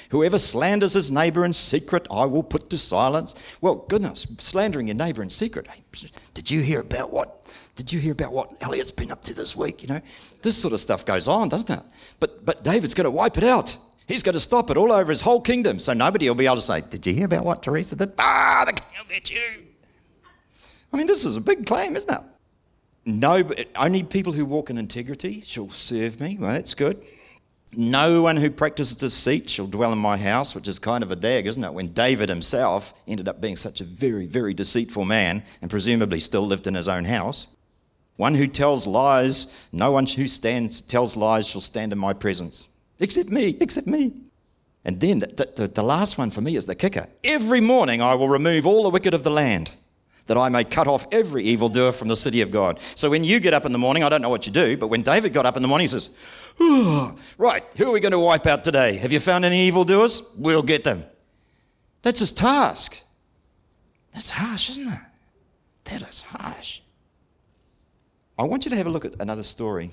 whoever 0.09 0.39
slanders 0.39 0.93
his 0.93 1.11
neighbor 1.11 1.43
in 1.43 1.53
secret, 1.53 2.07
I 2.09 2.25
will 2.25 2.43
put 2.43 2.69
to 2.69 2.77
silence. 2.77 3.35
Well, 3.59 3.75
goodness, 3.75 4.27
slandering 4.39 4.87
your 4.87 4.95
neighbor 4.95 5.21
in 5.21 5.29
secret. 5.29 5.67
Did 6.33 6.49
you 6.49 6.61
hear 6.61 6.79
about 6.79 7.11
what? 7.11 7.43
Did 7.75 7.91
you 7.91 7.99
hear 7.99 8.13
about 8.13 8.31
what 8.31 8.51
Elliot's 8.61 8.91
been 8.91 9.11
up 9.11 9.21
to 9.23 9.33
this 9.33 9.55
week? 9.55 9.81
You 9.81 9.89
know, 9.89 10.01
this 10.41 10.57
sort 10.57 10.73
of 10.73 10.79
stuff 10.79 11.05
goes 11.05 11.27
on, 11.27 11.49
doesn't 11.49 11.77
it? 11.77 11.83
But, 12.19 12.45
but 12.45 12.63
David's 12.63 12.93
going 12.93 13.05
to 13.05 13.11
wipe 13.11 13.37
it 13.37 13.43
out. 13.43 13.77
He's 14.07 14.23
going 14.23 14.33
to 14.33 14.39
stop 14.39 14.69
it 14.69 14.77
all 14.77 14.93
over 14.93 15.11
his 15.11 15.21
whole 15.21 15.41
kingdom. 15.41 15.79
So 15.79 15.93
nobody 15.93 16.29
will 16.29 16.35
be 16.35 16.45
able 16.45 16.55
to 16.55 16.61
say, 16.61 16.81
Did 16.89 17.05
you 17.05 17.13
hear 17.13 17.25
about 17.25 17.43
what 17.43 17.61
Teresa 17.61 17.95
did? 17.95 18.13
Ah, 18.17 18.63
the 18.65 18.73
king 18.73 18.87
will 18.97 19.09
get 19.09 19.29
you. 19.29 19.63
I 20.91 20.97
mean, 20.97 21.07
this 21.07 21.25
is 21.25 21.35
a 21.35 21.41
big 21.41 21.65
claim, 21.65 21.97
isn't 21.97 22.09
it? 22.09 22.21
No, 23.07 23.41
only 23.77 24.03
people 24.03 24.33
who 24.33 24.43
walk 24.43 24.69
in 24.69 24.77
integrity 24.77 25.39
shall 25.39 25.69
serve 25.69 26.19
me. 26.19 26.37
Well, 26.37 26.51
that's 26.51 26.73
good. 26.75 27.05
No 27.71 28.21
one 28.21 28.35
who 28.35 28.51
practices 28.51 28.97
deceit 28.97 29.49
shall 29.49 29.65
dwell 29.67 29.93
in 29.93 29.97
my 29.97 30.17
house, 30.17 30.53
which 30.53 30.67
is 30.67 30.77
kind 30.77 31.01
of 31.05 31.09
a 31.09 31.15
dag, 31.15 31.47
isn't 31.47 31.63
it? 31.63 31.73
When 31.73 31.93
David 31.93 32.27
himself 32.27 32.93
ended 33.07 33.29
up 33.29 33.39
being 33.39 33.55
such 33.55 33.79
a 33.79 33.85
very, 33.85 34.25
very 34.25 34.53
deceitful 34.53 35.05
man 35.05 35.43
and 35.61 35.71
presumably 35.71 36.19
still 36.19 36.45
lived 36.45 36.67
in 36.67 36.75
his 36.75 36.89
own 36.89 37.05
house. 37.05 37.55
One 38.17 38.35
who 38.35 38.45
tells 38.45 38.85
lies, 38.85 39.69
no 39.71 39.93
one 39.93 40.05
who 40.05 40.27
stands 40.27 40.81
tells 40.81 41.15
lies 41.15 41.47
shall 41.47 41.61
stand 41.61 41.93
in 41.93 41.97
my 41.97 42.11
presence. 42.11 42.67
except 42.99 43.29
me, 43.29 43.55
except 43.61 43.87
me. 43.87 44.15
And 44.83 44.99
then 44.99 45.19
the, 45.19 45.53
the, 45.55 45.67
the 45.69 45.83
last 45.83 46.17
one 46.17 46.29
for 46.29 46.41
me 46.41 46.57
is 46.57 46.65
the 46.65 46.75
kicker. 46.75 47.07
Every 47.23 47.61
morning 47.61 48.01
I 48.01 48.15
will 48.15 48.27
remove 48.27 48.65
all 48.65 48.83
the 48.83 48.89
wicked 48.89 49.13
of 49.13 49.23
the 49.23 49.31
land 49.31 49.71
that 50.27 50.37
I 50.37 50.49
may 50.49 50.63
cut 50.63 50.87
off 50.87 51.07
every 51.11 51.43
evildoer 51.43 51.91
from 51.91 52.07
the 52.07 52.15
city 52.15 52.41
of 52.41 52.51
God. 52.51 52.79
So 52.95 53.09
when 53.09 53.23
you 53.23 53.39
get 53.39 53.53
up 53.53 53.65
in 53.65 53.71
the 53.71 53.77
morning, 53.77 54.03
I 54.03 54.09
don't 54.09 54.21
know 54.21 54.29
what 54.29 54.45
you 54.45 54.53
do, 54.53 54.77
but 54.77 54.87
when 54.87 55.01
David 55.01 55.33
got 55.33 55.45
up 55.45 55.55
in 55.55 55.61
the 55.61 55.67
morning, 55.67 55.85
he 55.85 55.89
says, 55.89 56.09
Right, 57.37 57.63
who 57.77 57.89
are 57.89 57.91
we 57.91 57.99
going 57.99 58.11
to 58.11 58.19
wipe 58.19 58.45
out 58.45 58.63
today? 58.63 58.97
Have 58.97 59.11
you 59.11 59.19
found 59.19 59.45
any 59.45 59.67
evildoers? 59.67 60.33
We'll 60.37 60.63
get 60.63 60.83
them. 60.83 61.03
That's 62.01 62.19
his 62.19 62.31
task. 62.31 63.01
That's 64.13 64.31
harsh, 64.31 64.69
isn't 64.71 64.87
it? 64.87 64.99
That 65.85 66.01
is 66.03 66.21
harsh. 66.21 66.81
I 68.39 68.43
want 68.43 68.65
you 68.65 68.71
to 68.71 68.77
have 68.77 68.87
a 68.87 68.89
look 68.89 69.05
at 69.05 69.13
another 69.19 69.43
story, 69.43 69.91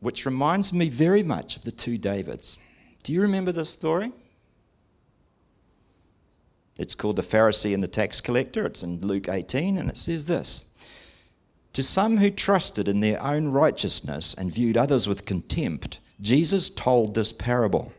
which 0.00 0.26
reminds 0.26 0.72
me 0.72 0.88
very 0.88 1.22
much 1.22 1.56
of 1.56 1.64
the 1.64 1.72
two 1.72 1.98
Davids. 1.98 2.58
Do 3.02 3.12
you 3.12 3.22
remember 3.22 3.52
this 3.52 3.70
story? 3.70 4.12
It's 6.78 6.94
called 6.94 7.16
The 7.16 7.22
Pharisee 7.22 7.72
and 7.72 7.82
the 7.82 7.88
Tax 7.88 8.20
Collector. 8.20 8.66
It's 8.66 8.82
in 8.82 9.00
Luke 9.00 9.28
18, 9.28 9.78
and 9.78 9.88
it 9.88 9.96
says 9.96 10.26
this 10.26 10.74
To 11.72 11.82
some 11.82 12.18
who 12.18 12.30
trusted 12.30 12.86
in 12.86 13.00
their 13.00 13.22
own 13.22 13.48
righteousness 13.48 14.34
and 14.34 14.52
viewed 14.52 14.76
others 14.76 15.08
with 15.08 15.24
contempt, 15.24 16.00
Jesus 16.20 16.68
told 16.68 17.14
this 17.14 17.32
parable. 17.32 17.92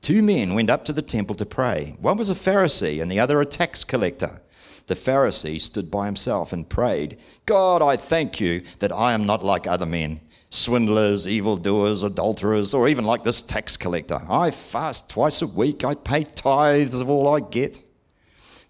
Two 0.00 0.22
men 0.22 0.54
went 0.54 0.70
up 0.70 0.84
to 0.86 0.92
the 0.92 1.02
temple 1.02 1.34
to 1.36 1.44
pray. 1.44 1.96
One 2.00 2.16
was 2.16 2.30
a 2.30 2.34
Pharisee, 2.34 3.02
and 3.02 3.10
the 3.10 3.20
other 3.20 3.40
a 3.40 3.46
tax 3.46 3.84
collector. 3.84 4.40
The 4.86 4.94
Pharisee 4.94 5.60
stood 5.60 5.90
by 5.90 6.06
himself 6.06 6.52
and 6.52 6.68
prayed, 6.68 7.18
God, 7.44 7.82
I 7.82 7.96
thank 7.96 8.40
you 8.40 8.62
that 8.78 8.92
I 8.92 9.14
am 9.14 9.26
not 9.26 9.44
like 9.44 9.66
other 9.66 9.84
men, 9.84 10.20
swindlers, 10.48 11.26
evildoers, 11.26 12.02
adulterers, 12.02 12.72
or 12.72 12.88
even 12.88 13.04
like 13.04 13.24
this 13.24 13.42
tax 13.42 13.76
collector. 13.76 14.20
I 14.28 14.52
fast 14.52 15.10
twice 15.10 15.42
a 15.42 15.46
week, 15.46 15.84
I 15.84 15.96
pay 15.96 16.22
tithes 16.22 17.00
of 17.00 17.10
all 17.10 17.28
I 17.28 17.40
get. 17.40 17.82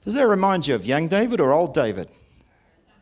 Does 0.06 0.14
that 0.14 0.28
remind 0.28 0.68
you 0.68 0.76
of 0.76 0.86
young 0.86 1.08
David 1.08 1.40
or 1.40 1.52
old 1.52 1.75
David? 1.75 2.12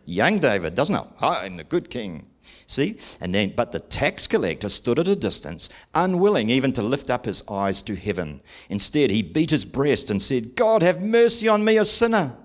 Young 0.06 0.38
David, 0.38 0.74
doesn't 0.74 0.94
it? 0.94 1.04
I 1.20 1.44
am 1.44 1.58
the 1.58 1.62
good 1.62 1.90
king. 1.90 2.26
See? 2.66 2.98
And 3.20 3.34
then, 3.34 3.52
but 3.54 3.72
the 3.72 3.80
tax 3.80 4.26
collector 4.26 4.70
stood 4.70 4.98
at 4.98 5.06
a 5.06 5.14
distance, 5.14 5.68
unwilling 5.94 6.48
even 6.48 6.72
to 6.72 6.82
lift 6.82 7.10
up 7.10 7.26
his 7.26 7.46
eyes 7.46 7.82
to 7.82 7.94
heaven. 7.94 8.40
Instead, 8.70 9.10
he 9.10 9.22
beat 9.22 9.50
his 9.50 9.66
breast 9.66 10.10
and 10.10 10.22
said, 10.22 10.56
God, 10.56 10.82
have 10.82 11.02
mercy 11.02 11.46
on 11.46 11.62
me, 11.62 11.76
a 11.76 11.84
sinner. 11.84 12.36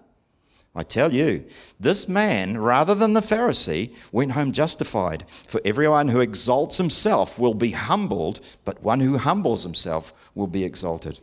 I 0.76 0.84
tell 0.84 1.14
you, 1.14 1.46
this 1.80 2.10
man, 2.10 2.58
rather 2.58 2.94
than 2.94 3.14
the 3.14 3.22
Pharisee, 3.22 3.96
went 4.12 4.34
home 4.34 4.52
justified. 4.52 5.24
For 5.30 5.62
everyone 5.64 6.10
who 6.10 6.20
exalts 6.20 6.76
himself 6.76 7.40
will 7.40 7.54
be 7.54 7.72
humbled, 7.72 8.42
but 8.66 8.84
one 8.84 9.00
who 9.00 9.20
humbles 9.20 9.64
himself 9.64 10.14
will 10.36 10.48
be 10.48 10.66
exalted. 10.66 11.22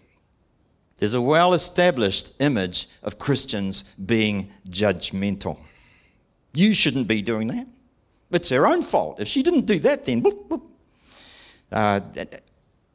There's 0.98 1.14
a 1.14 1.20
well 1.20 1.52
established 1.52 2.40
image 2.40 2.88
of 3.02 3.18
Christians 3.18 3.82
being 3.94 4.50
judgmental. 4.68 5.58
You 6.54 6.72
shouldn't 6.72 7.06
be 7.06 7.20
doing 7.20 7.48
that. 7.48 7.66
It's 8.30 8.48
her 8.48 8.66
own 8.66 8.82
fault. 8.82 9.20
If 9.20 9.28
she 9.28 9.42
didn't 9.42 9.66
do 9.66 9.78
that, 9.80 10.04
then. 10.04 10.22
Boop, 10.22 10.48
boop. 10.48 10.62
Uh, 11.70 12.00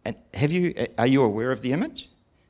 and 0.04 0.16
have 0.34 0.52
you, 0.52 0.74
are 0.98 1.08
you 1.08 1.24
aware 1.24 1.52
of 1.52 1.62
the 1.62 1.72
image? 1.72 2.10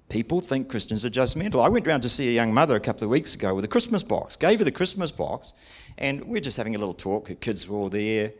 People 0.09 0.41
think 0.41 0.69
Christians 0.69 1.05
are 1.05 1.09
judgmental. 1.09 1.63
I 1.63 1.69
went 1.69 1.87
round 1.87 2.03
to 2.03 2.09
see 2.09 2.29
a 2.29 2.31
young 2.31 2.53
mother 2.53 2.75
a 2.75 2.79
couple 2.79 3.03
of 3.05 3.09
weeks 3.09 3.35
ago 3.35 3.53
with 3.55 3.63
a 3.65 3.67
Christmas 3.67 4.03
box, 4.03 4.35
gave 4.35 4.59
her 4.59 4.65
the 4.65 4.71
Christmas 4.71 5.11
box, 5.11 5.53
and 5.97 6.23
we're 6.25 6.41
just 6.41 6.57
having 6.57 6.75
a 6.75 6.77
little 6.77 6.93
talk. 6.93 7.29
Her 7.29 7.35
kids 7.35 7.67
were 7.67 7.77
all 7.77 7.89
there. 7.89 8.33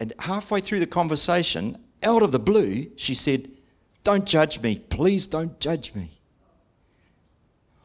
And 0.00 0.12
halfway 0.20 0.60
through 0.60 0.80
the 0.80 0.86
conversation, 0.86 1.76
out 2.02 2.22
of 2.22 2.30
the 2.30 2.38
blue, 2.38 2.86
she 2.96 3.14
said, 3.14 3.50
Don't 4.04 4.26
judge 4.26 4.60
me. 4.60 4.78
Please 4.78 5.26
don't 5.26 5.58
judge 5.58 5.94
me. 5.94 6.17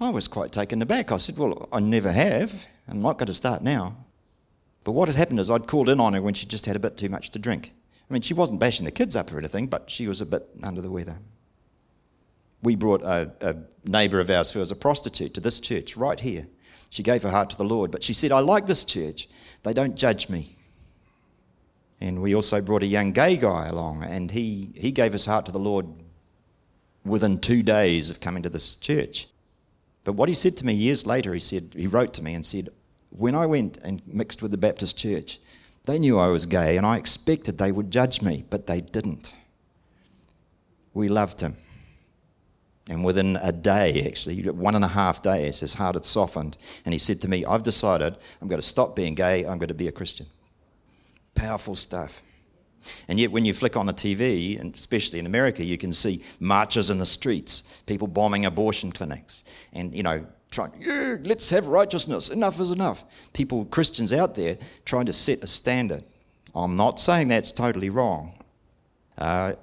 I 0.03 0.09
was 0.09 0.27
quite 0.27 0.51
taken 0.51 0.81
aback. 0.81 1.11
I 1.11 1.17
said, 1.17 1.37
Well, 1.37 1.67
I 1.71 1.79
never 1.79 2.11
have. 2.11 2.65
I'm 2.87 3.01
not 3.01 3.17
going 3.17 3.27
to 3.27 3.33
start 3.33 3.63
now. 3.63 3.97
But 4.83 4.91
what 4.91 5.07
had 5.07 5.15
happened 5.15 5.39
is 5.39 5.49
I'd 5.49 5.67
called 5.67 5.89
in 5.89 5.99
on 5.99 6.13
her 6.13 6.21
when 6.21 6.33
she 6.33 6.45
just 6.45 6.65
had 6.65 6.75
a 6.75 6.79
bit 6.79 6.97
too 6.97 7.09
much 7.09 7.31
to 7.31 7.39
drink. 7.39 7.73
I 8.09 8.13
mean, 8.13 8.21
she 8.21 8.33
wasn't 8.33 8.59
bashing 8.59 8.85
the 8.85 8.91
kids 8.91 9.15
up 9.15 9.31
or 9.31 9.37
anything, 9.37 9.67
but 9.67 9.89
she 9.89 10.07
was 10.07 10.19
a 10.19 10.25
bit 10.25 10.45
under 10.61 10.81
the 10.81 10.91
weather 10.91 11.17
we 12.63 12.75
brought 12.75 13.03
a, 13.03 13.31
a 13.41 13.55
neighbour 13.85 14.19
of 14.19 14.29
ours 14.29 14.51
who 14.51 14.59
was 14.59 14.71
a 14.71 14.75
prostitute 14.75 15.33
to 15.33 15.41
this 15.41 15.59
church 15.59 15.95
right 15.97 16.19
here. 16.19 16.47
She 16.89 17.03
gave 17.03 17.23
her 17.23 17.29
heart 17.29 17.49
to 17.51 17.57
the 17.57 17.65
Lord, 17.65 17.91
but 17.91 18.03
she 18.03 18.13
said, 18.13 18.31
I 18.31 18.39
like 18.39 18.65
this 18.65 18.85
church. 18.85 19.27
They 19.63 19.73
don't 19.73 19.95
judge 19.95 20.29
me. 20.29 20.55
And 21.99 22.21
we 22.21 22.33
also 22.33 22.61
brought 22.61 22.83
a 22.83 22.87
young 22.87 23.11
gay 23.11 23.37
guy 23.37 23.67
along, 23.67 24.03
and 24.03 24.31
he, 24.31 24.71
he 24.75 24.91
gave 24.91 25.13
his 25.13 25.25
heart 25.25 25.45
to 25.47 25.51
the 25.51 25.59
Lord 25.59 25.87
within 27.05 27.39
two 27.39 27.63
days 27.63 28.09
of 28.09 28.21
coming 28.21 28.43
to 28.43 28.49
this 28.49 28.75
church. 28.75 29.27
But 30.03 30.13
what 30.13 30.29
he 30.29 30.35
said 30.35 30.57
to 30.57 30.65
me 30.65 30.73
years 30.73 31.05
later, 31.05 31.33
he 31.33 31.39
said, 31.39 31.73
he 31.75 31.87
wrote 31.87 32.13
to 32.15 32.23
me 32.23 32.33
and 32.33 32.45
said, 32.45 32.69
When 33.09 33.35
I 33.35 33.45
went 33.45 33.77
and 33.77 34.01
mixed 34.05 34.41
with 34.41 34.51
the 34.51 34.57
Baptist 34.57 34.97
church, 34.97 35.39
they 35.85 35.99
knew 35.99 36.17
I 36.17 36.27
was 36.27 36.45
gay, 36.45 36.77
and 36.77 36.85
I 36.85 36.97
expected 36.97 37.57
they 37.57 37.71
would 37.71 37.91
judge 37.91 38.21
me, 38.21 38.45
but 38.49 38.67
they 38.67 38.81
didn't. 38.81 39.33
We 40.93 41.09
loved 41.09 41.41
him. 41.41 41.55
And 42.89 43.03
within 43.03 43.37
a 43.37 43.51
day, 43.51 44.05
actually, 44.05 44.41
one 44.49 44.75
and 44.75 44.83
a 44.83 44.89
half 44.89 45.21
days, 45.21 45.59
his 45.59 45.75
heart 45.75 45.95
had 45.95 46.05
softened. 46.05 46.57
And 46.85 46.93
he 46.93 46.99
said 46.99 47.21
to 47.21 47.29
me, 47.29 47.45
I've 47.45 47.63
decided 47.63 48.17
I'm 48.41 48.49
going 48.49 48.61
to 48.61 48.67
stop 48.67 48.95
being 48.95 49.15
gay, 49.15 49.45
I'm 49.45 49.57
going 49.57 49.69
to 49.69 49.73
be 49.73 49.87
a 49.87 49.91
Christian. 49.91 50.27
Powerful 51.33 51.75
stuff. 51.75 52.21
And 53.07 53.19
yet, 53.19 53.31
when 53.31 53.45
you 53.45 53.53
flick 53.53 53.75
on 53.75 53.85
the 53.85 53.93
TV, 53.93 54.59
and 54.59 54.73
especially 54.75 55.19
in 55.19 55.25
America, 55.25 55.63
you 55.63 55.77
can 55.77 55.93
see 55.93 56.23
marches 56.39 56.89
in 56.89 56.97
the 56.97 57.05
streets, 57.05 57.81
people 57.85 58.07
bombing 58.07 58.45
abortion 58.45 58.91
clinics, 58.91 59.43
and, 59.73 59.93
you 59.93 60.03
know, 60.03 60.25
trying, 60.51 60.71
yeah, 60.79 61.17
let's 61.23 61.49
have 61.49 61.67
righteousness, 61.67 62.29
enough 62.29 62.59
is 62.59 62.71
enough. 62.71 63.03
People, 63.33 63.65
Christians 63.65 64.13
out 64.13 64.35
there, 64.35 64.57
trying 64.85 65.05
to 65.07 65.13
set 65.13 65.43
a 65.43 65.47
standard. 65.47 66.03
I'm 66.55 66.75
not 66.75 66.99
saying 66.99 67.27
that's 67.27 67.51
totally 67.51 67.89
wrong. 67.89 68.33
Uh, 69.17 69.53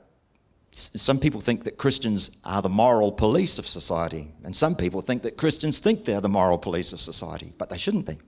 some 0.72 1.18
people 1.18 1.40
think 1.40 1.64
that 1.64 1.78
Christians 1.78 2.38
are 2.44 2.62
the 2.62 2.68
moral 2.68 3.10
police 3.10 3.58
of 3.58 3.66
society, 3.66 4.28
and 4.44 4.54
some 4.54 4.76
people 4.76 5.00
think 5.00 5.22
that 5.22 5.36
Christians 5.36 5.78
think 5.78 6.04
they're 6.04 6.20
the 6.20 6.28
moral 6.28 6.58
police 6.58 6.92
of 6.92 7.00
society, 7.00 7.52
but 7.58 7.70
they 7.70 7.78
shouldn't 7.78 8.06
be. 8.06 8.18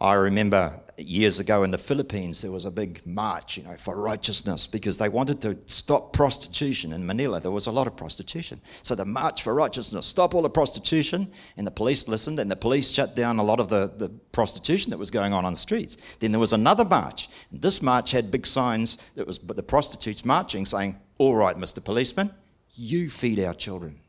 I 0.00 0.14
remember 0.14 0.82
years 0.98 1.38
ago 1.38 1.62
in 1.62 1.70
the 1.70 1.78
Philippines, 1.78 2.42
there 2.42 2.50
was 2.50 2.64
a 2.64 2.70
big 2.70 3.06
march, 3.06 3.56
you 3.56 3.62
know, 3.62 3.74
for 3.76 3.96
righteousness 3.96 4.66
because 4.66 4.98
they 4.98 5.08
wanted 5.08 5.40
to 5.42 5.56
stop 5.66 6.12
prostitution 6.12 6.92
in 6.92 7.06
Manila. 7.06 7.40
There 7.40 7.50
was 7.50 7.66
a 7.66 7.70
lot 7.70 7.86
of 7.86 7.96
prostitution. 7.96 8.60
So 8.82 8.94
the 8.94 9.04
march 9.04 9.42
for 9.42 9.54
righteousness, 9.54 10.06
stop 10.06 10.34
all 10.34 10.42
the 10.42 10.50
prostitution, 10.50 11.30
and 11.56 11.66
the 11.66 11.70
police 11.70 12.08
listened, 12.08 12.38
and 12.38 12.50
the 12.50 12.56
police 12.56 12.90
shut 12.90 13.16
down 13.16 13.38
a 13.38 13.42
lot 13.42 13.58
of 13.58 13.68
the, 13.68 13.92
the 13.96 14.10
prostitution 14.32 14.90
that 14.90 14.98
was 14.98 15.10
going 15.10 15.32
on 15.32 15.44
on 15.44 15.54
the 15.54 15.58
streets. 15.58 15.96
Then 16.18 16.30
there 16.30 16.40
was 16.40 16.52
another 16.52 16.84
march. 16.84 17.28
And 17.50 17.60
this 17.60 17.80
march 17.80 18.10
had 18.10 18.30
big 18.30 18.46
signs 18.46 18.98
that 19.14 19.26
was 19.26 19.38
the 19.38 19.62
prostitutes 19.62 20.24
marching 20.24 20.66
saying, 20.66 20.96
all 21.18 21.34
right, 21.34 21.56
Mr. 21.56 21.82
Policeman, 21.82 22.30
you 22.74 23.08
feed 23.08 23.40
our 23.40 23.54
children. 23.54 24.00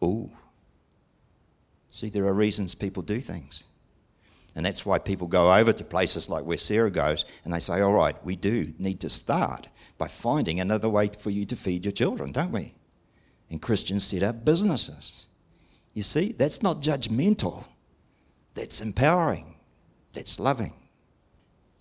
Oh. 0.00 0.30
See, 1.90 2.08
there 2.08 2.26
are 2.26 2.34
reasons 2.34 2.74
people 2.74 3.02
do 3.02 3.20
things. 3.20 3.64
And 4.56 4.64
that's 4.64 4.86
why 4.86 4.98
people 4.98 5.26
go 5.26 5.52
over 5.52 5.72
to 5.72 5.84
places 5.84 6.28
like 6.28 6.44
where 6.44 6.58
Sarah 6.58 6.90
goes 6.90 7.24
and 7.44 7.52
they 7.52 7.58
say, 7.58 7.80
all 7.80 7.92
right, 7.92 8.16
we 8.24 8.36
do 8.36 8.72
need 8.78 9.00
to 9.00 9.10
start 9.10 9.68
by 9.98 10.06
finding 10.06 10.60
another 10.60 10.88
way 10.88 11.10
for 11.18 11.30
you 11.30 11.44
to 11.46 11.56
feed 11.56 11.84
your 11.84 11.92
children, 11.92 12.30
don't 12.30 12.52
we? 12.52 12.74
And 13.50 13.60
Christians 13.60 14.04
set 14.04 14.22
up 14.22 14.44
businesses. 14.44 15.26
You 15.92 16.02
see, 16.02 16.32
that's 16.32 16.62
not 16.62 16.82
judgmental, 16.82 17.64
that's 18.54 18.80
empowering, 18.80 19.54
that's 20.12 20.38
loving. 20.38 20.72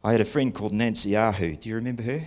I 0.04 0.12
had 0.12 0.22
a 0.22 0.26
friend 0.26 0.54
called 0.54 0.74
Nancy 0.74 1.16
Ahu. 1.16 1.56
Do 1.56 1.70
you 1.70 1.76
remember 1.76 2.04
her? 2.04 2.22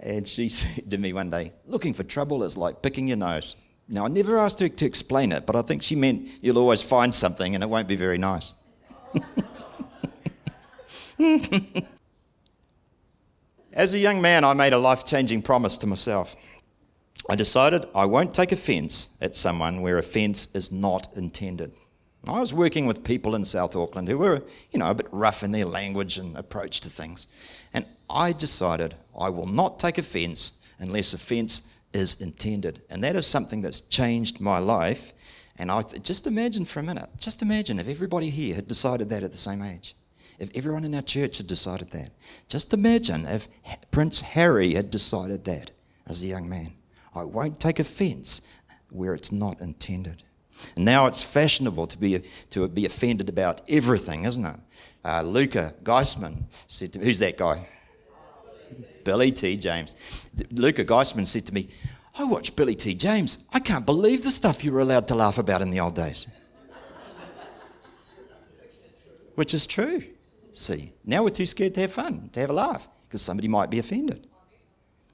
And 0.00 0.26
she 0.26 0.48
said 0.50 0.90
to 0.90 0.98
me 0.98 1.12
one 1.12 1.30
day, 1.30 1.52
Looking 1.66 1.94
for 1.94 2.02
trouble 2.02 2.42
is 2.42 2.56
like 2.56 2.82
picking 2.82 3.08
your 3.08 3.16
nose. 3.16 3.56
Now, 3.88 4.04
I 4.04 4.08
never 4.08 4.38
asked 4.38 4.60
her 4.60 4.68
to 4.68 4.86
explain 4.86 5.32
it, 5.32 5.46
but 5.46 5.56
I 5.56 5.62
think 5.62 5.82
she 5.82 5.96
meant 5.96 6.28
you'll 6.40 6.58
always 6.58 6.82
find 6.82 7.12
something 7.12 7.54
and 7.54 7.62
it 7.62 7.70
won't 7.70 7.88
be 7.88 7.96
very 7.96 8.18
nice. 8.18 8.54
As 13.72 13.94
a 13.94 13.98
young 13.98 14.20
man, 14.20 14.44
I 14.44 14.52
made 14.54 14.72
a 14.72 14.78
life 14.78 15.04
changing 15.04 15.42
promise 15.42 15.78
to 15.78 15.86
myself. 15.86 16.36
I 17.28 17.36
decided 17.36 17.86
I 17.94 18.04
won't 18.04 18.34
take 18.34 18.52
offence 18.52 19.16
at 19.20 19.36
someone 19.36 19.80
where 19.80 19.98
offence 19.98 20.54
is 20.54 20.72
not 20.72 21.16
intended. 21.16 21.72
I 22.26 22.38
was 22.38 22.54
working 22.54 22.86
with 22.86 23.02
people 23.02 23.34
in 23.34 23.44
South 23.44 23.74
Auckland 23.74 24.08
who 24.08 24.18
were, 24.18 24.42
you 24.70 24.78
know, 24.78 24.90
a 24.90 24.94
bit 24.94 25.08
rough 25.10 25.42
in 25.42 25.50
their 25.50 25.64
language 25.64 26.18
and 26.18 26.36
approach 26.36 26.80
to 26.80 26.88
things. 26.88 27.26
And 27.74 27.84
I 28.08 28.32
decided 28.32 28.94
I 29.18 29.28
will 29.28 29.46
not 29.46 29.78
take 29.78 29.98
offence 29.98 30.52
unless 30.78 31.14
offence 31.14 31.74
is 31.92 32.20
intended. 32.20 32.82
And 32.90 33.02
that 33.02 33.16
is 33.16 33.26
something 33.26 33.60
that's 33.60 33.80
changed 33.80 34.40
my 34.40 34.58
life. 34.58 35.12
And 35.58 35.70
I 35.70 35.82
th- 35.82 36.02
just 36.02 36.26
imagine 36.26 36.64
for 36.64 36.80
a 36.80 36.82
minute, 36.82 37.08
just 37.18 37.42
imagine 37.42 37.78
if 37.78 37.88
everybody 37.88 38.30
here 38.30 38.54
had 38.54 38.66
decided 38.66 39.08
that 39.08 39.22
at 39.22 39.30
the 39.30 39.36
same 39.36 39.62
age. 39.62 39.94
If 40.42 40.50
everyone 40.56 40.84
in 40.84 40.94
our 40.96 41.02
church 41.02 41.38
had 41.38 41.46
decided 41.46 41.92
that. 41.92 42.10
Just 42.48 42.74
imagine 42.74 43.26
if 43.26 43.46
Prince 43.92 44.20
Harry 44.20 44.74
had 44.74 44.90
decided 44.90 45.44
that 45.44 45.70
as 46.08 46.24
a 46.24 46.26
young 46.26 46.48
man. 46.48 46.72
I 47.14 47.22
won't 47.22 47.60
take 47.60 47.78
offense 47.78 48.42
where 48.90 49.14
it's 49.14 49.30
not 49.30 49.60
intended. 49.60 50.24
And 50.74 50.84
now 50.84 51.06
it's 51.06 51.22
fashionable 51.22 51.86
to 51.86 51.96
be, 51.96 52.24
to 52.50 52.66
be 52.66 52.86
offended 52.86 53.28
about 53.28 53.60
everything, 53.68 54.24
isn't 54.24 54.44
it? 54.44 54.56
Uh, 55.04 55.22
Luca 55.22 55.74
Geisman 55.84 56.42
said 56.66 56.92
to 56.94 56.98
me, 56.98 57.04
who's 57.04 57.20
that 57.20 57.38
guy? 57.38 57.64
Billy 59.04 59.30
T. 59.30 59.56
James. 59.56 59.94
Luca 60.50 60.84
Geisman 60.84 61.26
said 61.26 61.46
to 61.46 61.54
me, 61.54 61.68
I 62.18 62.24
watched 62.24 62.56
Billy 62.56 62.74
T. 62.74 62.94
James. 62.94 63.46
I 63.52 63.60
can't 63.60 63.86
believe 63.86 64.24
the 64.24 64.32
stuff 64.32 64.64
you 64.64 64.72
were 64.72 64.80
allowed 64.80 65.06
to 65.06 65.14
laugh 65.14 65.38
about 65.38 65.62
in 65.62 65.70
the 65.70 65.78
old 65.78 65.94
days. 65.94 66.26
Which 69.36 69.54
is 69.54 69.68
true. 69.68 70.02
See, 70.52 70.92
now 71.04 71.24
we're 71.24 71.30
too 71.30 71.46
scared 71.46 71.74
to 71.74 71.80
have 71.82 71.92
fun, 71.92 72.28
to 72.32 72.40
have 72.40 72.50
a 72.50 72.54
laugh, 72.54 72.88
because 73.04 73.22
somebody 73.22 73.48
might 73.48 73.70
be 73.70 73.78
offended. 73.78 74.26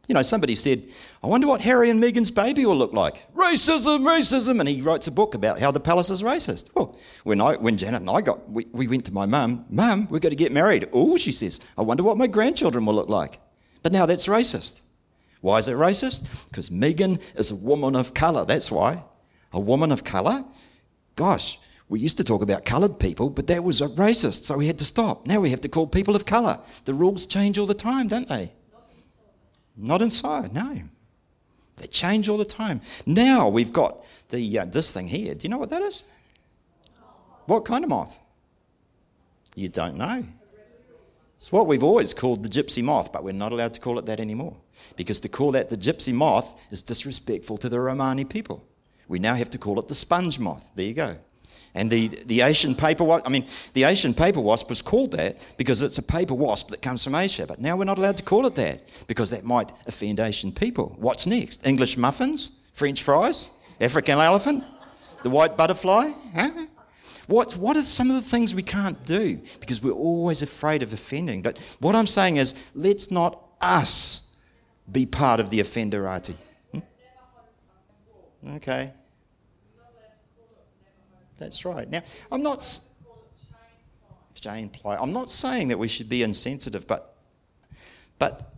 You 0.08 0.14
know, 0.14 0.22
somebody 0.22 0.54
said, 0.54 0.82
I 1.22 1.26
wonder 1.26 1.46
what 1.46 1.60
Harry 1.60 1.90
and 1.90 2.02
Meghan's 2.02 2.30
baby 2.30 2.64
will 2.64 2.76
look 2.76 2.94
like. 2.94 3.30
Racism, 3.34 4.04
racism. 4.04 4.58
And 4.58 4.66
he 4.66 4.80
writes 4.80 5.06
a 5.06 5.12
book 5.12 5.34
about 5.34 5.60
how 5.60 5.70
the 5.70 5.80
palace 5.80 6.08
is 6.08 6.22
racist. 6.22 6.70
Well, 6.74 6.98
when, 7.24 7.42
I, 7.42 7.56
when 7.56 7.76
Janet 7.76 8.00
and 8.00 8.08
I 8.08 8.22
got, 8.22 8.50
we, 8.50 8.64
we 8.72 8.88
went 8.88 9.04
to 9.04 9.12
my 9.12 9.26
mum, 9.26 9.66
Mum, 9.68 10.08
we're 10.08 10.18
going 10.18 10.30
to 10.30 10.36
get 10.36 10.50
married. 10.50 10.88
Oh, 10.94 11.18
she 11.18 11.30
says, 11.30 11.60
I 11.76 11.82
wonder 11.82 12.02
what 12.02 12.16
my 12.16 12.26
grandchildren 12.26 12.86
will 12.86 12.94
look 12.94 13.10
like. 13.10 13.38
But 13.82 13.92
now 13.92 14.06
that's 14.06 14.26
racist. 14.28 14.80
Why 15.42 15.58
is 15.58 15.68
it 15.68 15.76
racist? 15.76 16.26
Because 16.48 16.70
Meghan 16.70 17.20
is 17.34 17.50
a 17.50 17.56
woman 17.56 17.94
of 17.94 18.14
colour. 18.14 18.46
That's 18.46 18.70
why. 18.70 19.04
A 19.52 19.60
woman 19.60 19.92
of 19.92 20.04
colour? 20.04 20.42
Gosh, 21.16 21.58
we 21.88 22.00
used 22.00 22.18
to 22.18 22.24
talk 22.24 22.42
about 22.42 22.64
coloured 22.64 22.98
people, 22.98 23.30
but 23.30 23.46
that 23.46 23.64
was 23.64 23.80
racist, 23.80 24.44
so 24.44 24.58
we 24.58 24.66
had 24.66 24.78
to 24.78 24.84
stop. 24.84 25.26
Now 25.26 25.40
we 25.40 25.50
have 25.50 25.62
to 25.62 25.68
call 25.68 25.86
people 25.86 26.14
of 26.14 26.26
colour. 26.26 26.60
The 26.84 26.94
rules 26.94 27.26
change 27.26 27.58
all 27.58 27.66
the 27.66 27.74
time, 27.74 28.08
don't 28.08 28.28
they? 28.28 28.52
Not 29.76 30.02
inside, 30.02 30.52
no. 30.52 30.82
They 31.76 31.86
change 31.86 32.28
all 32.28 32.36
the 32.36 32.44
time. 32.44 32.80
Now 33.06 33.48
we've 33.48 33.72
got 33.72 34.04
the 34.28 34.58
uh, 34.58 34.64
this 34.64 34.92
thing 34.92 35.08
here. 35.08 35.34
Do 35.34 35.44
you 35.44 35.48
know 35.48 35.58
what 35.58 35.70
that 35.70 35.82
is? 35.82 36.04
What 37.46 37.64
kind 37.64 37.84
of 37.84 37.90
moth? 37.90 38.18
You 39.54 39.68
don't 39.68 39.96
know. 39.96 40.24
It's 41.36 41.52
what 41.52 41.68
we've 41.68 41.84
always 41.84 42.12
called 42.12 42.42
the 42.42 42.48
gypsy 42.48 42.82
moth, 42.82 43.12
but 43.12 43.22
we're 43.22 43.32
not 43.32 43.52
allowed 43.52 43.72
to 43.74 43.80
call 43.80 43.98
it 44.00 44.06
that 44.06 44.18
anymore. 44.18 44.56
Because 44.96 45.20
to 45.20 45.28
call 45.28 45.52
that 45.52 45.70
the 45.70 45.76
gypsy 45.76 46.12
moth 46.12 46.66
is 46.72 46.82
disrespectful 46.82 47.56
to 47.58 47.68
the 47.68 47.78
Romani 47.80 48.24
people. 48.24 48.64
We 49.06 49.20
now 49.20 49.34
have 49.34 49.48
to 49.50 49.58
call 49.58 49.78
it 49.78 49.86
the 49.86 49.94
sponge 49.94 50.40
moth. 50.40 50.72
There 50.74 50.86
you 50.86 50.94
go. 50.94 51.16
And 51.78 51.90
the, 51.90 52.08
the 52.26 52.40
Asian 52.40 52.74
paper 52.74 53.04
wasp, 53.04 53.26
I 53.26 53.30
mean, 53.30 53.46
the 53.72 53.84
Asian 53.84 54.12
paper 54.12 54.40
wasp 54.40 54.68
was 54.68 54.82
called 54.82 55.12
that 55.12 55.38
because 55.56 55.80
it's 55.80 55.98
a 55.98 56.02
paper 56.02 56.34
wasp 56.34 56.70
that 56.70 56.82
comes 56.82 57.04
from 57.04 57.14
Asia. 57.14 57.46
But 57.46 57.60
now 57.60 57.76
we're 57.76 57.84
not 57.84 57.98
allowed 57.98 58.16
to 58.16 58.22
call 58.22 58.46
it 58.46 58.54
that 58.56 58.82
because 59.06 59.30
that 59.30 59.44
might 59.44 59.72
offend 59.86 60.18
Asian 60.20 60.52
people. 60.52 60.96
What's 60.98 61.26
next? 61.26 61.64
English 61.66 61.96
muffins? 61.96 62.52
French 62.72 63.02
fries? 63.02 63.52
African 63.80 64.18
elephant? 64.18 64.64
The 65.22 65.30
white 65.30 65.56
butterfly? 65.56 66.10
Huh? 66.34 66.50
What, 67.28 67.56
what 67.56 67.76
are 67.76 67.84
some 67.84 68.10
of 68.10 68.16
the 68.16 68.28
things 68.28 68.54
we 68.54 68.62
can't 68.62 69.04
do? 69.04 69.40
Because 69.60 69.82
we're 69.82 69.92
always 69.92 70.42
afraid 70.42 70.82
of 70.82 70.92
offending. 70.92 71.42
But 71.42 71.58
what 71.78 71.94
I'm 71.94 72.06
saying 72.06 72.38
is, 72.38 72.54
let's 72.74 73.10
not 73.10 73.40
us 73.60 74.36
be 74.90 75.06
part 75.06 75.38
of 75.38 75.50
the 75.50 75.60
offenderati. 75.60 76.34
Hmm? 76.72 76.78
Okay. 78.56 78.92
That's 81.38 81.64
right. 81.64 81.88
Now, 81.88 82.02
I'm 82.30 82.42
not. 82.42 82.80
Jane 84.34 84.68
Ply. 84.68 84.96
I'm 84.96 85.12
not 85.12 85.30
saying 85.30 85.68
that 85.68 85.78
we 85.78 85.88
should 85.88 86.08
be 86.08 86.22
insensitive, 86.22 86.86
but, 86.86 87.16
but 88.18 88.52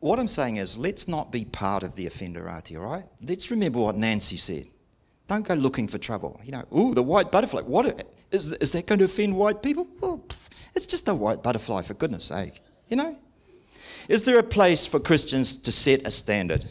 what 0.00 0.18
I'm 0.18 0.28
saying 0.28 0.56
is 0.56 0.78
let's 0.78 1.08
not 1.08 1.30
be 1.30 1.44
part 1.44 1.82
of 1.82 1.94
the 1.94 2.06
offender, 2.06 2.44
offenderati, 2.44 2.78
all 2.78 2.90
right? 2.90 3.04
Let's 3.20 3.50
remember 3.50 3.80
what 3.80 3.96
Nancy 3.96 4.36
said. 4.36 4.66
Don't 5.26 5.46
go 5.46 5.54
looking 5.54 5.88
for 5.88 5.98
trouble. 5.98 6.40
You 6.44 6.52
know, 6.52 6.64
ooh, 6.74 6.94
the 6.94 7.02
white 7.02 7.30
butterfly. 7.32 7.62
What 7.62 8.06
is, 8.30 8.52
is 8.54 8.72
that 8.72 8.86
going 8.86 9.00
to 9.00 9.04
offend 9.04 9.36
white 9.36 9.62
people? 9.62 9.86
It's 10.74 10.86
just 10.86 11.08
a 11.08 11.14
white 11.14 11.42
butterfly, 11.42 11.82
for 11.82 11.94
goodness 11.94 12.26
sake. 12.26 12.60
You 12.88 12.96
know? 12.96 13.16
Is 14.08 14.22
there 14.22 14.38
a 14.38 14.42
place 14.42 14.86
for 14.86 15.00
Christians 15.00 15.56
to 15.58 15.72
set 15.72 16.06
a 16.06 16.10
standard? 16.10 16.64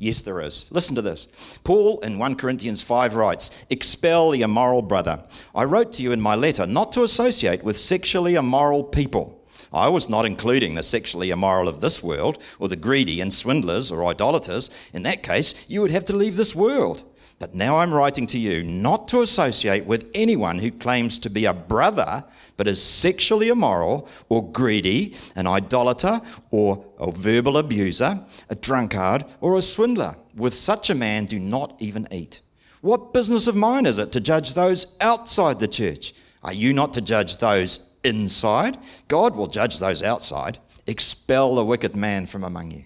Yes, 0.00 0.22
there 0.22 0.40
is. 0.40 0.72
Listen 0.72 0.96
to 0.96 1.02
this. 1.02 1.28
Paul 1.62 2.00
in 2.00 2.18
1 2.18 2.36
Corinthians 2.36 2.80
5 2.80 3.14
writes, 3.14 3.50
Expel 3.68 4.30
the 4.30 4.40
immoral 4.40 4.80
brother. 4.80 5.22
I 5.54 5.64
wrote 5.64 5.92
to 5.92 6.02
you 6.02 6.10
in 6.10 6.22
my 6.22 6.34
letter 6.34 6.66
not 6.66 6.90
to 6.92 7.02
associate 7.02 7.62
with 7.62 7.76
sexually 7.76 8.34
immoral 8.34 8.82
people. 8.82 9.38
I 9.74 9.90
was 9.90 10.08
not 10.08 10.24
including 10.24 10.74
the 10.74 10.82
sexually 10.82 11.30
immoral 11.30 11.68
of 11.68 11.82
this 11.82 12.02
world, 12.02 12.42
or 12.58 12.66
the 12.66 12.76
greedy 12.76 13.20
and 13.20 13.30
swindlers 13.30 13.92
or 13.92 14.06
idolaters. 14.06 14.70
In 14.94 15.02
that 15.02 15.22
case, 15.22 15.66
you 15.68 15.82
would 15.82 15.90
have 15.90 16.06
to 16.06 16.16
leave 16.16 16.36
this 16.36 16.56
world. 16.56 17.02
But 17.40 17.54
now 17.54 17.78
I'm 17.78 17.92
writing 17.94 18.26
to 18.28 18.38
you 18.38 18.62
not 18.62 19.08
to 19.08 19.22
associate 19.22 19.86
with 19.86 20.10
anyone 20.14 20.58
who 20.58 20.70
claims 20.70 21.18
to 21.20 21.30
be 21.30 21.46
a 21.46 21.54
brother 21.54 22.22
but 22.58 22.68
is 22.68 22.82
sexually 22.82 23.48
immoral 23.48 24.06
or 24.28 24.52
greedy, 24.52 25.16
an 25.34 25.46
idolater 25.46 26.20
or 26.50 26.84
a 26.98 27.10
verbal 27.10 27.56
abuser, 27.56 28.20
a 28.50 28.54
drunkard 28.54 29.24
or 29.40 29.56
a 29.56 29.62
swindler. 29.62 30.16
With 30.36 30.52
such 30.52 30.90
a 30.90 30.94
man, 30.94 31.24
do 31.24 31.38
not 31.38 31.74
even 31.78 32.06
eat. 32.12 32.42
What 32.82 33.14
business 33.14 33.46
of 33.46 33.56
mine 33.56 33.86
is 33.86 33.96
it 33.96 34.12
to 34.12 34.20
judge 34.20 34.52
those 34.52 34.98
outside 35.00 35.60
the 35.60 35.68
church? 35.68 36.12
Are 36.44 36.52
you 36.52 36.74
not 36.74 36.92
to 36.92 37.00
judge 37.00 37.38
those 37.38 37.96
inside? 38.04 38.76
God 39.08 39.34
will 39.34 39.46
judge 39.46 39.78
those 39.78 40.02
outside. 40.02 40.58
Expel 40.86 41.54
the 41.54 41.64
wicked 41.64 41.96
man 41.96 42.26
from 42.26 42.44
among 42.44 42.70
you. 42.70 42.84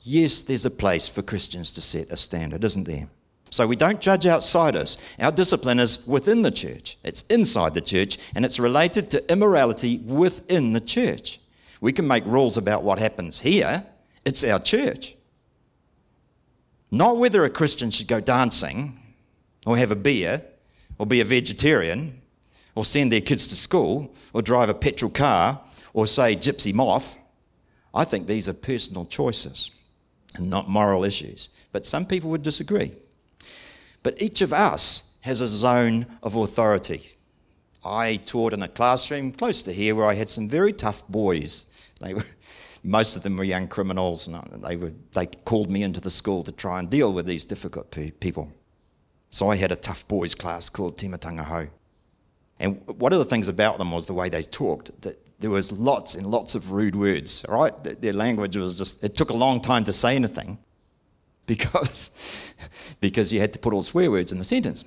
Yes, 0.00 0.42
there's 0.42 0.66
a 0.66 0.70
place 0.70 1.06
for 1.06 1.22
Christians 1.22 1.70
to 1.72 1.80
set 1.80 2.10
a 2.10 2.16
standard, 2.16 2.64
isn't 2.64 2.88
there? 2.88 3.08
So 3.50 3.66
we 3.66 3.76
don't 3.76 4.00
judge 4.00 4.26
outsiders. 4.26 4.98
Our 5.18 5.32
discipline 5.32 5.78
is 5.78 6.06
within 6.06 6.42
the 6.42 6.50
church, 6.50 6.98
it's 7.04 7.22
inside 7.22 7.74
the 7.74 7.80
church, 7.80 8.18
and 8.34 8.44
it's 8.44 8.58
related 8.58 9.10
to 9.12 9.32
immorality 9.32 9.98
within 9.98 10.72
the 10.72 10.80
church. 10.80 11.40
We 11.80 11.92
can 11.92 12.06
make 12.06 12.24
rules 12.26 12.56
about 12.56 12.82
what 12.82 12.98
happens 12.98 13.40
here, 13.40 13.84
it's 14.24 14.42
our 14.44 14.58
church. 14.58 15.14
Not 16.90 17.16
whether 17.16 17.44
a 17.44 17.50
Christian 17.50 17.90
should 17.90 18.08
go 18.08 18.20
dancing, 18.20 18.98
or 19.66 19.76
have 19.76 19.90
a 19.90 19.96
beer, 19.96 20.42
or 20.98 21.06
be 21.06 21.20
a 21.20 21.24
vegetarian, 21.24 22.20
or 22.74 22.84
send 22.84 23.12
their 23.12 23.20
kids 23.20 23.46
to 23.48 23.56
school, 23.56 24.14
or 24.32 24.42
drive 24.42 24.68
a 24.68 24.74
petrol 24.74 25.10
car, 25.10 25.60
or 25.92 26.06
say 26.06 26.36
gypsy 26.36 26.74
moth. 26.74 27.18
I 27.94 28.04
think 28.04 28.26
these 28.26 28.48
are 28.48 28.52
personal 28.52 29.06
choices 29.06 29.70
and 30.34 30.50
not 30.50 30.68
moral 30.68 31.04
issues. 31.04 31.48
But 31.72 31.86
some 31.86 32.06
people 32.06 32.30
would 32.30 32.42
disagree. 32.42 32.92
But 34.06 34.22
each 34.22 34.40
of 34.40 34.52
us 34.52 35.18
has 35.22 35.40
a 35.40 35.48
zone 35.48 36.06
of 36.22 36.36
authority. 36.36 37.02
I 37.84 38.20
taught 38.24 38.52
in 38.52 38.62
a 38.62 38.68
classroom 38.68 39.32
close 39.32 39.62
to 39.62 39.72
here 39.72 39.96
where 39.96 40.06
I 40.06 40.14
had 40.14 40.30
some 40.30 40.48
very 40.48 40.72
tough 40.72 41.04
boys. 41.08 41.90
They 42.00 42.14
were, 42.14 42.24
most 42.84 43.16
of 43.16 43.24
them 43.24 43.36
were 43.36 43.42
young 43.42 43.66
criminals, 43.66 44.28
and 44.28 44.40
they, 44.62 44.76
were, 44.76 44.92
they 45.10 45.26
called 45.26 45.72
me 45.72 45.82
into 45.82 46.00
the 46.00 46.12
school 46.12 46.44
to 46.44 46.52
try 46.52 46.78
and 46.78 46.88
deal 46.88 47.12
with 47.12 47.26
these 47.26 47.44
difficult 47.44 47.90
people. 48.20 48.52
So 49.30 49.50
I 49.50 49.56
had 49.56 49.72
a 49.72 49.76
tough 49.76 50.06
boys 50.06 50.36
class 50.36 50.68
called 50.68 50.96
Timatanga 50.96 51.42
Hou. 51.42 51.66
And 52.60 52.86
one 52.86 53.12
of 53.12 53.18
the 53.18 53.24
things 53.24 53.48
about 53.48 53.76
them 53.76 53.90
was 53.90 54.06
the 54.06 54.14
way 54.14 54.28
they 54.28 54.42
talked. 54.42 55.02
That 55.02 55.16
there 55.40 55.50
was 55.50 55.72
lots 55.72 56.14
and 56.14 56.28
lots 56.28 56.54
of 56.54 56.70
rude 56.70 56.94
words, 56.94 57.44
right? 57.48 57.72
Their 58.00 58.12
language 58.12 58.56
was 58.56 58.78
just, 58.78 59.02
it 59.02 59.16
took 59.16 59.30
a 59.30 59.36
long 59.36 59.60
time 59.60 59.82
to 59.82 59.92
say 59.92 60.14
anything 60.14 60.58
because, 61.52 62.54
because 63.00 63.32
you 63.32 63.40
had 63.40 63.52
to 63.52 63.58
put 63.58 63.72
all 63.72 63.82
swear 63.82 64.10
words 64.10 64.32
in 64.32 64.38
the 64.38 64.44
sentence. 64.44 64.84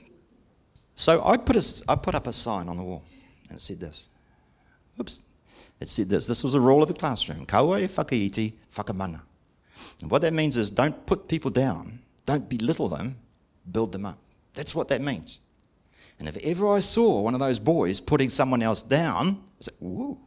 So 0.95 1.23
I 1.23 1.37
put, 1.37 1.55
a, 1.55 1.83
I 1.87 1.95
put 1.95 2.15
up 2.15 2.27
a 2.27 2.33
sign 2.33 2.67
on 2.67 2.77
the 2.77 2.83
wall 2.83 3.03
and 3.47 3.57
it 3.57 3.61
said 3.61 3.79
this. 3.79 4.09
Oops. 4.99 5.21
It 5.79 5.87
said 5.87 6.09
this. 6.09 6.27
This 6.27 6.43
was 6.43 6.55
a 6.55 6.59
rule 6.59 6.81
of 6.81 6.89
the 6.89 6.93
classroom. 6.93 7.45
Kaue 7.45 7.87
whakaiti 7.87 8.53
whakamana. 8.75 9.21
And 10.01 10.11
what 10.11 10.21
that 10.23 10.33
means 10.33 10.57
is 10.57 10.69
don't 10.69 11.05
put 11.05 11.27
people 11.27 11.51
down. 11.51 11.99
Don't 12.25 12.49
belittle 12.49 12.89
them. 12.89 13.15
Build 13.71 13.93
them 13.93 14.05
up. 14.05 14.19
That's 14.53 14.75
what 14.75 14.89
that 14.89 15.01
means. 15.01 15.39
And 16.19 16.27
if 16.27 16.35
ever 16.37 16.75
I 16.75 16.79
saw 16.79 17.21
one 17.21 17.33
of 17.33 17.39
those 17.39 17.59
boys 17.59 18.01
putting 18.01 18.29
someone 18.29 18.61
else 18.61 18.81
down, 18.81 19.37
I 19.37 19.61
said, 19.61 19.75
whoa. 19.79 20.19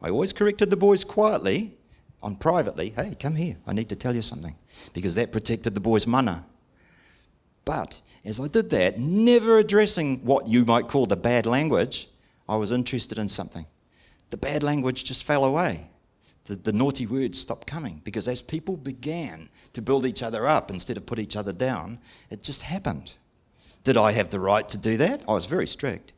I 0.00 0.10
always 0.10 0.32
corrected 0.32 0.70
the 0.70 0.76
boys 0.76 1.02
quietly 1.02 1.76
on 2.24 2.36
privately, 2.36 2.88
hey, 2.96 3.14
come 3.20 3.36
here, 3.36 3.56
I 3.66 3.74
need 3.74 3.90
to 3.90 3.96
tell 3.96 4.16
you 4.16 4.22
something, 4.22 4.56
because 4.94 5.14
that 5.14 5.30
protected 5.30 5.74
the 5.74 5.80
boy's 5.80 6.06
mana. 6.06 6.46
But 7.66 8.00
as 8.24 8.40
I 8.40 8.48
did 8.48 8.70
that, 8.70 8.98
never 8.98 9.58
addressing 9.58 10.24
what 10.24 10.48
you 10.48 10.64
might 10.64 10.88
call 10.88 11.04
the 11.04 11.16
bad 11.16 11.44
language, 11.44 12.08
I 12.48 12.56
was 12.56 12.72
interested 12.72 13.18
in 13.18 13.28
something. 13.28 13.66
The 14.30 14.38
bad 14.38 14.62
language 14.62 15.04
just 15.04 15.24
fell 15.24 15.44
away. 15.44 15.86
The, 16.44 16.56
the 16.56 16.72
naughty 16.72 17.06
words 17.06 17.38
stopped 17.38 17.66
coming 17.66 18.00
because 18.04 18.26
as 18.26 18.42
people 18.42 18.76
began 18.76 19.48
to 19.72 19.82
build 19.82 20.04
each 20.04 20.22
other 20.22 20.46
up 20.46 20.70
instead 20.70 20.96
of 20.96 21.06
put 21.06 21.18
each 21.18 21.36
other 21.36 21.52
down, 21.52 22.00
it 22.30 22.42
just 22.42 22.62
happened. 22.62 23.12
Did 23.82 23.96
I 23.96 24.12
have 24.12 24.30
the 24.30 24.40
right 24.40 24.68
to 24.70 24.78
do 24.78 24.96
that? 24.96 25.22
I 25.28 25.32
was 25.32 25.44
very 25.44 25.66
strict. 25.66 26.14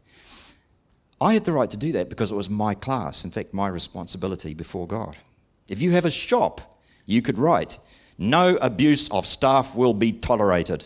I 1.21 1.35
had 1.35 1.45
the 1.45 1.53
right 1.53 1.71
to 1.71 1.77
do 1.77 1.93
that 1.93 2.09
because 2.09 2.31
it 2.31 2.37
was 2.37 2.51
my 2.51 2.75
class, 2.75 3.25
in 3.25 3.31
fact, 3.31 3.55
my 3.55 3.69
responsibility 3.69 4.55
before 4.55 4.87
God. 4.87 5.17
If 5.69 5.83
you 5.83 5.93
have 5.93 6.05
a 6.05 6.11
shop, 6.11 6.81
you 7.05 7.23
could 7.23 7.39
write, 7.39 7.79
No 8.19 8.57
abuse 8.57 9.11
of 9.11 9.27
staff 9.27 9.75
will 9.75 9.95
be 9.95 10.13
tolerated. 10.13 10.85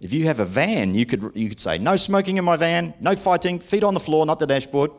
If 0.00 0.12
you 0.12 0.26
have 0.26 0.40
a 0.40 0.44
van, 0.44 0.94
you 0.94 1.06
could, 1.06 1.30
you 1.34 1.48
could 1.48 1.60
say, 1.60 1.78
no 1.78 1.94
smoking 1.94 2.36
in 2.36 2.44
my 2.44 2.56
van, 2.56 2.92
no 3.00 3.14
fighting, 3.14 3.60
feet 3.60 3.84
on 3.84 3.94
the 3.94 4.00
floor, 4.00 4.26
not 4.26 4.40
the 4.40 4.48
dashboard. 4.48 4.90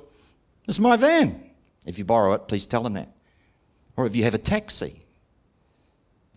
It's 0.65 0.79
my 0.79 0.95
van. 0.95 1.43
If 1.85 1.97
you 1.97 2.05
borrow 2.05 2.31
it, 2.33 2.47
please 2.47 2.65
tell 2.65 2.83
them 2.83 2.93
that. 2.93 3.09
Or 3.97 4.05
if 4.05 4.15
you 4.15 4.23
have 4.23 4.33
a 4.33 4.37
taxi. 4.37 5.01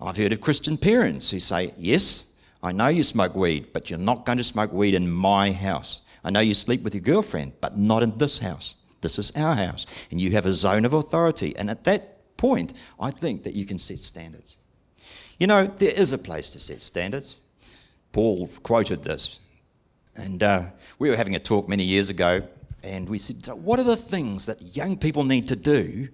I've 0.00 0.16
heard 0.16 0.32
of 0.32 0.40
Christian 0.40 0.76
parents 0.76 1.30
who 1.30 1.38
say, 1.38 1.72
yes, 1.76 2.40
I 2.60 2.72
know 2.72 2.88
you 2.88 3.04
smoke 3.04 3.36
weed, 3.36 3.72
but 3.72 3.88
you're 3.88 4.00
not 4.00 4.26
going 4.26 4.38
to 4.38 4.44
smoke 4.44 4.72
weed 4.72 4.94
in 4.94 5.10
my 5.10 5.52
house. 5.52 6.02
I 6.24 6.30
know 6.30 6.40
you 6.40 6.52
sleep 6.52 6.82
with 6.82 6.92
your 6.92 7.02
girlfriend, 7.02 7.52
but 7.60 7.78
not 7.78 8.02
in 8.02 8.18
this 8.18 8.38
house. 8.38 8.74
This 9.06 9.20
is 9.20 9.36
our 9.36 9.54
house. 9.54 9.86
And 10.10 10.20
you 10.20 10.32
have 10.32 10.46
a 10.46 10.52
zone 10.52 10.84
of 10.84 10.92
authority. 10.92 11.54
And 11.56 11.70
at 11.70 11.84
that 11.84 12.36
point, 12.36 12.72
I 12.98 13.12
think 13.12 13.44
that 13.44 13.54
you 13.54 13.64
can 13.64 13.78
set 13.78 14.00
standards. 14.00 14.58
You 15.38 15.46
know, 15.46 15.66
there 15.66 15.92
is 15.94 16.12
a 16.12 16.18
place 16.18 16.50
to 16.50 16.60
set 16.60 16.82
standards. 16.82 17.38
Paul 18.10 18.48
quoted 18.64 19.04
this. 19.04 19.38
And 20.16 20.42
uh, 20.42 20.64
we 20.98 21.08
were 21.08 21.16
having 21.16 21.36
a 21.36 21.38
talk 21.38 21.68
many 21.68 21.84
years 21.84 22.10
ago, 22.10 22.42
and 22.82 23.08
we 23.08 23.18
said, 23.18 23.46
What 23.54 23.78
are 23.78 23.84
the 23.84 23.96
things 23.96 24.46
that 24.46 24.74
young 24.74 24.96
people 24.96 25.22
need 25.22 25.46
to 25.48 25.56
do 25.56 26.08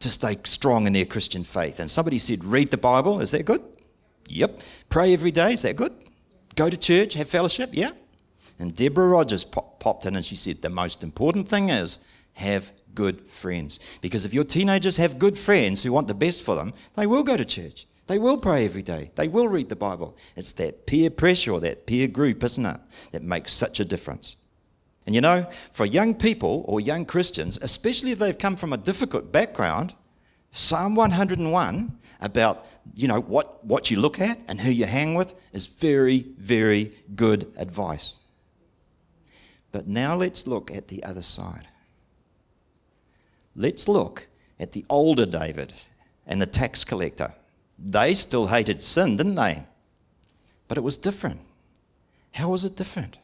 to 0.00 0.10
stay 0.10 0.38
strong 0.44 0.88
in 0.88 0.92
their 0.92 1.04
Christian 1.04 1.44
faith? 1.44 1.78
And 1.78 1.88
somebody 1.88 2.18
said, 2.18 2.42
Read 2.42 2.72
the 2.72 2.78
Bible. 2.78 3.20
Is 3.20 3.30
that 3.30 3.44
good? 3.44 3.62
Yep. 4.26 4.60
Pray 4.88 5.12
every 5.12 5.30
day. 5.30 5.52
Is 5.52 5.62
that 5.62 5.76
good? 5.76 5.94
Go 6.56 6.68
to 6.68 6.76
church, 6.76 7.14
have 7.14 7.28
fellowship. 7.28 7.70
Yeah. 7.72 7.92
And 8.62 8.76
Deborah 8.76 9.08
Rogers 9.08 9.42
pop- 9.42 9.80
popped 9.80 10.06
in 10.06 10.14
and 10.14 10.24
she 10.24 10.36
said, 10.36 10.62
The 10.62 10.70
most 10.70 11.02
important 11.02 11.48
thing 11.48 11.68
is 11.68 12.06
have 12.34 12.72
good 12.94 13.20
friends. 13.22 13.80
Because 14.00 14.24
if 14.24 14.32
your 14.32 14.44
teenagers 14.44 14.96
have 14.98 15.18
good 15.18 15.36
friends 15.36 15.82
who 15.82 15.92
want 15.92 16.06
the 16.06 16.14
best 16.14 16.42
for 16.42 16.54
them, 16.54 16.72
they 16.94 17.06
will 17.06 17.24
go 17.24 17.36
to 17.36 17.44
church. 17.44 17.86
They 18.06 18.18
will 18.18 18.38
pray 18.38 18.64
every 18.64 18.82
day. 18.82 19.10
They 19.16 19.28
will 19.28 19.48
read 19.48 19.68
the 19.68 19.76
Bible. 19.76 20.16
It's 20.36 20.52
that 20.52 20.86
peer 20.86 21.10
pressure 21.10 21.52
or 21.52 21.60
that 21.60 21.86
peer 21.86 22.06
group, 22.08 22.42
isn't 22.44 22.64
it, 22.64 22.80
that 23.10 23.22
makes 23.22 23.52
such 23.52 23.80
a 23.80 23.84
difference. 23.84 24.36
And 25.06 25.14
you 25.14 25.20
know, 25.20 25.46
for 25.72 25.84
young 25.84 26.14
people 26.14 26.64
or 26.68 26.80
young 26.80 27.04
Christians, 27.04 27.58
especially 27.60 28.12
if 28.12 28.18
they've 28.20 28.38
come 28.38 28.56
from 28.56 28.72
a 28.72 28.76
difficult 28.76 29.32
background, 29.32 29.94
Psalm 30.52 30.94
101 30.94 31.98
about, 32.20 32.66
you 32.94 33.08
know, 33.08 33.20
what, 33.20 33.64
what 33.64 33.90
you 33.90 33.98
look 33.98 34.20
at 34.20 34.38
and 34.46 34.60
who 34.60 34.70
you 34.70 34.84
hang 34.84 35.14
with 35.14 35.34
is 35.52 35.66
very, 35.66 36.26
very 36.38 36.92
good 37.16 37.52
advice. 37.56 38.21
But 39.72 39.88
now 39.88 40.14
let's 40.14 40.46
look 40.46 40.70
at 40.70 40.88
the 40.88 41.02
other 41.02 41.22
side. 41.22 41.66
Let's 43.56 43.88
look 43.88 44.28
at 44.60 44.72
the 44.72 44.84
older 44.88 45.26
David 45.26 45.72
and 46.26 46.40
the 46.40 46.46
tax 46.46 46.84
collector. 46.84 47.34
They 47.78 48.14
still 48.14 48.46
hated 48.46 48.82
sin, 48.82 49.16
didn't 49.16 49.34
they? 49.34 49.64
But 50.68 50.78
it 50.78 50.82
was 50.82 50.96
different. 50.96 51.40
How 52.32 52.48
was 52.48 52.64
it 52.64 52.76
different? 52.76 53.18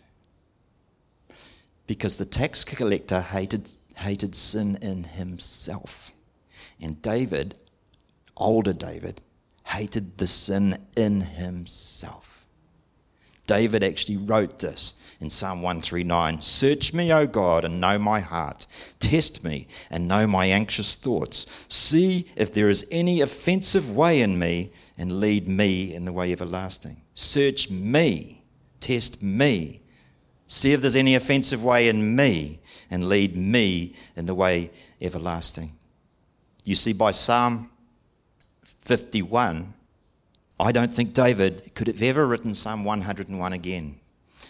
Because 1.87 2.17
the 2.17 2.27
tax 2.27 2.65
collector 2.65 3.21
hated, 3.21 3.71
hated 3.97 4.35
sin 4.35 4.79
in 4.83 5.05
himself. 5.05 6.11
And 6.81 7.01
David, 7.01 7.59
older 8.37 8.73
David, 8.73 9.23
hated 9.65 10.19
the 10.19 10.27
sin 10.27 10.79
in 10.97 11.21
himself. 11.21 12.38
David 13.49 13.83
actually 13.83 14.19
wrote 14.19 14.61
this 14.61 15.17
in 15.21 15.31
Psalm 15.31 15.63
139 15.63 16.41
Search 16.43 16.93
me, 16.95 17.13
O 17.13 17.27
God, 17.27 17.65
and 17.65 17.81
know 17.81 17.99
my 17.99 18.21
heart. 18.21 18.67
Test 19.01 19.43
me 19.43 19.67
and 19.91 20.07
know 20.07 20.29
my 20.29 20.47
anxious 20.47 20.95
thoughts. 20.95 21.67
See 21.69 22.27
if 22.37 22.53
there 22.53 22.69
is 22.69 22.87
any 22.93 23.21
offensive 23.21 23.91
way 23.91 24.21
in 24.21 24.39
me, 24.39 24.71
and 24.97 25.19
lead 25.19 25.49
me 25.49 25.95
in 25.95 26.05
the 26.05 26.13
way 26.13 26.31
everlasting. 26.31 26.99
Search 27.15 27.71
me, 27.71 28.45
test 28.81 29.23
me. 29.23 29.81
See 30.47 30.73
if 30.73 30.81
there's 30.81 30.97
any 30.97 31.15
offensive 31.15 31.65
way 31.65 31.89
in 31.89 32.15
me, 32.15 32.61
and 32.91 33.09
lead 33.09 33.37
me 33.37 33.95
in 34.15 34.27
the 34.27 34.35
way 34.35 34.71
everlasting. 35.01 35.73
You 36.65 36.75
see, 36.75 36.93
by 36.93 37.13
Psalm 37.13 37.71
51, 38.83 39.73
I 40.61 40.73
don't 40.73 40.93
think 40.93 41.13
David 41.13 41.73
could 41.75 41.87
have 41.87 42.03
ever 42.03 42.27
written 42.27 42.55
Psalm 42.55 42.85
101 42.85 43.53
again. 43.53 44.01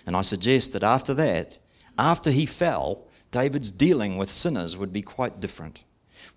And 0.06 0.16
I 0.16 0.22
suggest 0.22 0.72
that 0.72 0.82
after 0.82 1.12
that, 1.14 1.58
after 1.98 2.30
he 2.30 2.46
fell, 2.46 3.06
David's 3.30 3.70
dealing 3.70 4.16
with 4.16 4.30
sinners 4.30 4.76
would 4.76 4.92
be 4.92 5.02
quite 5.02 5.40
different. 5.40 5.84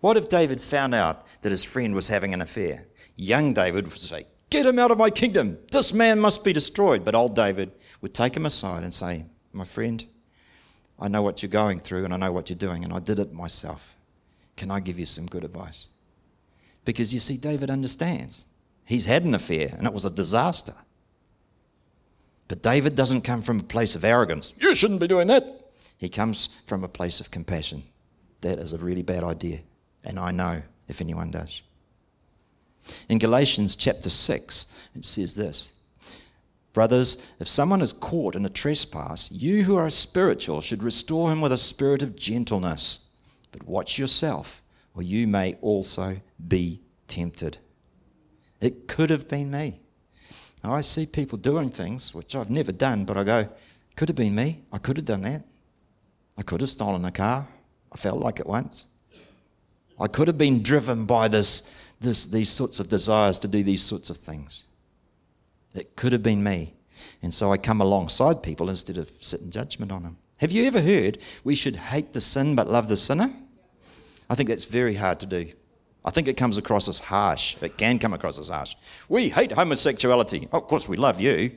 What 0.01 0.17
if 0.17 0.27
David 0.27 0.61
found 0.61 0.93
out 0.93 1.25
that 1.41 1.51
his 1.51 1.63
friend 1.63 1.95
was 1.95 2.09
having 2.09 2.33
an 2.33 2.41
affair? 2.41 2.87
Young 3.15 3.53
David 3.53 3.85
would 3.85 3.97
say, 3.97 4.25
Get 4.49 4.65
him 4.65 4.79
out 4.79 4.91
of 4.91 4.97
my 4.97 5.09
kingdom. 5.09 5.57
This 5.71 5.93
man 5.93 6.19
must 6.19 6.43
be 6.43 6.51
destroyed. 6.51 7.05
But 7.05 7.15
old 7.15 7.35
David 7.35 7.71
would 8.01 8.13
take 8.13 8.35
him 8.35 8.45
aside 8.45 8.83
and 8.83 8.93
say, 8.93 9.25
My 9.53 9.63
friend, 9.63 10.03
I 10.99 11.07
know 11.07 11.21
what 11.21 11.41
you're 11.41 11.49
going 11.49 11.79
through 11.79 12.03
and 12.03 12.13
I 12.13 12.17
know 12.17 12.33
what 12.33 12.49
you're 12.49 12.57
doing, 12.57 12.83
and 12.83 12.91
I 12.91 12.99
did 12.99 13.19
it 13.19 13.31
myself. 13.31 13.95
Can 14.57 14.69
I 14.69 14.81
give 14.81 14.99
you 14.99 15.05
some 15.05 15.27
good 15.27 15.45
advice? 15.45 15.89
Because 16.83 17.13
you 17.13 17.19
see, 17.19 17.37
David 17.37 17.69
understands. 17.69 18.47
He's 18.91 19.05
had 19.05 19.23
an 19.23 19.33
affair 19.33 19.73
and 19.77 19.87
it 19.87 19.93
was 19.93 20.03
a 20.03 20.09
disaster. 20.09 20.73
But 22.49 22.61
David 22.61 22.93
doesn't 22.93 23.21
come 23.21 23.41
from 23.41 23.61
a 23.61 23.63
place 23.63 23.95
of 23.95 24.03
arrogance. 24.03 24.53
You 24.59 24.75
shouldn't 24.75 24.99
be 24.99 25.07
doing 25.07 25.27
that. 25.27 25.71
He 25.97 26.09
comes 26.09 26.47
from 26.65 26.83
a 26.83 26.89
place 26.89 27.21
of 27.21 27.31
compassion. 27.31 27.83
That 28.41 28.59
is 28.59 28.73
a 28.73 28.77
really 28.77 29.01
bad 29.01 29.23
idea. 29.23 29.59
And 30.03 30.19
I 30.19 30.31
know 30.31 30.63
if 30.89 30.99
anyone 30.99 31.31
does. 31.31 31.63
In 33.07 33.17
Galatians 33.17 33.77
chapter 33.77 34.09
6, 34.09 34.89
it 34.93 35.05
says 35.05 35.35
this 35.35 35.71
Brothers, 36.73 37.31
if 37.39 37.47
someone 37.47 37.81
is 37.81 37.93
caught 37.93 38.35
in 38.35 38.45
a 38.45 38.49
trespass, 38.49 39.31
you 39.31 39.63
who 39.63 39.77
are 39.77 39.89
spiritual 39.89 40.59
should 40.59 40.83
restore 40.83 41.31
him 41.31 41.39
with 41.39 41.53
a 41.53 41.57
spirit 41.57 42.03
of 42.03 42.17
gentleness. 42.17 43.13
But 43.53 43.65
watch 43.65 43.97
yourself, 43.97 44.61
or 44.93 45.01
you 45.01 45.27
may 45.27 45.53
also 45.61 46.17
be 46.45 46.81
tempted. 47.07 47.57
It 48.61 48.87
could 48.87 49.09
have 49.09 49.27
been 49.27 49.51
me. 49.51 49.79
I 50.63 50.81
see 50.81 51.07
people 51.07 51.39
doing 51.39 51.71
things 51.71 52.13
which 52.13 52.35
I've 52.35 52.51
never 52.51 52.71
done, 52.71 53.03
but 53.05 53.17
I 53.17 53.23
go, 53.23 53.49
could 53.95 54.09
have 54.09 54.15
been 54.15 54.35
me. 54.35 54.61
I 54.71 54.77
could 54.77 54.97
have 54.97 55.05
done 55.05 55.23
that. 55.23 55.43
I 56.37 56.43
could 56.43 56.61
have 56.61 56.69
stolen 56.69 57.03
a 57.03 57.11
car. 57.11 57.47
I 57.91 57.97
felt 57.97 58.19
like 58.19 58.39
it 58.39 58.45
once. 58.45 58.87
I 59.99 60.07
could 60.07 60.27
have 60.27 60.37
been 60.37 60.63
driven 60.63 61.05
by 61.05 61.27
this, 61.27 61.93
this, 61.99 62.25
these 62.27 62.49
sorts 62.49 62.79
of 62.79 62.89
desires 62.89 63.39
to 63.39 63.47
do 63.47 63.63
these 63.63 63.81
sorts 63.81 64.09
of 64.09 64.17
things. 64.17 64.65
It 65.73 65.95
could 65.95 66.11
have 66.13 66.23
been 66.23 66.43
me. 66.43 66.73
And 67.23 67.33
so 67.33 67.51
I 67.51 67.57
come 67.57 67.81
alongside 67.81 68.43
people 68.43 68.69
instead 68.69 68.97
of 68.97 69.11
sitting 69.19 69.49
judgment 69.49 69.91
on 69.91 70.03
them. 70.03 70.17
Have 70.37 70.51
you 70.51 70.65
ever 70.65 70.81
heard 70.81 71.19
we 71.43 71.55
should 71.55 71.75
hate 71.75 72.13
the 72.13 72.21
sin 72.21 72.55
but 72.55 72.69
love 72.69 72.87
the 72.87 72.97
sinner? 72.97 73.31
I 74.29 74.35
think 74.35 74.49
that's 74.49 74.65
very 74.65 74.95
hard 74.95 75.19
to 75.19 75.25
do. 75.25 75.51
I 76.03 76.09
think 76.09 76.27
it 76.27 76.37
comes 76.37 76.57
across 76.57 76.87
as 76.89 76.99
harsh. 76.99 77.57
It 77.61 77.77
can 77.77 77.99
come 77.99 78.13
across 78.13 78.39
as 78.39 78.49
harsh. 78.49 78.75
We 79.07 79.29
hate 79.29 79.51
homosexuality. 79.51 80.47
Oh, 80.51 80.57
of 80.57 80.67
course, 80.67 80.87
we 80.87 80.97
love 80.97 81.21
you. 81.21 81.51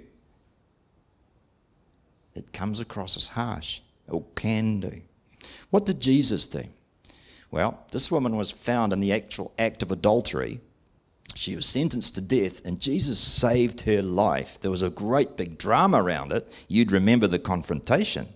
It 2.35 2.53
comes 2.53 2.81
across 2.81 3.17
as 3.17 3.29
harsh, 3.29 3.81
or 4.09 4.25
can 4.35 4.81
do. 4.81 5.01
What 5.71 5.87
did 5.87 6.01
Jesus 6.01 6.47
do? 6.47 6.65
Well, 7.51 7.85
this 7.93 8.11
woman 8.11 8.37
was 8.37 8.51
found 8.51 8.93
in 8.93 9.01
the 9.01 9.13
actual 9.13 9.53
act 9.59 9.83
of 9.83 9.93
adultery. 9.93 10.61
She 11.37 11.55
was 11.55 11.67
sentenced 11.67 12.17
to 12.17 12.21
death, 12.21 12.65
and 12.67 12.81
Jesus 12.81 13.19
saved 13.19 13.83
her 13.83 14.03
life. 14.03 14.61
There 14.61 14.71
was 14.71 14.83
a 14.83 14.91
great 14.91 15.37
big 15.37 15.57
drama 15.57 16.03
around 16.03 16.33
it. 16.33 16.67
You'd 16.69 16.93
remember 16.93 17.27
the 17.27 17.39
confrontation. 17.39 18.29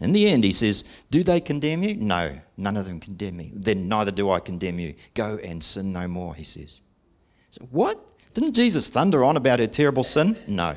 In 0.00 0.12
the 0.12 0.28
end, 0.28 0.44
he 0.44 0.52
says, 0.52 1.02
Do 1.10 1.22
they 1.22 1.40
condemn 1.40 1.82
you? 1.82 1.94
No, 1.94 2.38
none 2.56 2.76
of 2.76 2.86
them 2.86 3.00
condemn 3.00 3.36
me. 3.36 3.52
Then 3.54 3.88
neither 3.88 4.10
do 4.10 4.30
I 4.30 4.40
condemn 4.40 4.78
you. 4.78 4.94
Go 5.14 5.38
and 5.42 5.62
sin 5.62 5.92
no 5.92 6.06
more, 6.06 6.34
he 6.34 6.44
says. 6.44 6.82
So, 7.50 7.66
what? 7.70 7.98
Didn't 8.34 8.52
Jesus 8.52 8.90
thunder 8.90 9.24
on 9.24 9.36
about 9.36 9.60
her 9.60 9.66
terrible 9.66 10.04
sin? 10.04 10.36
No. 10.46 10.74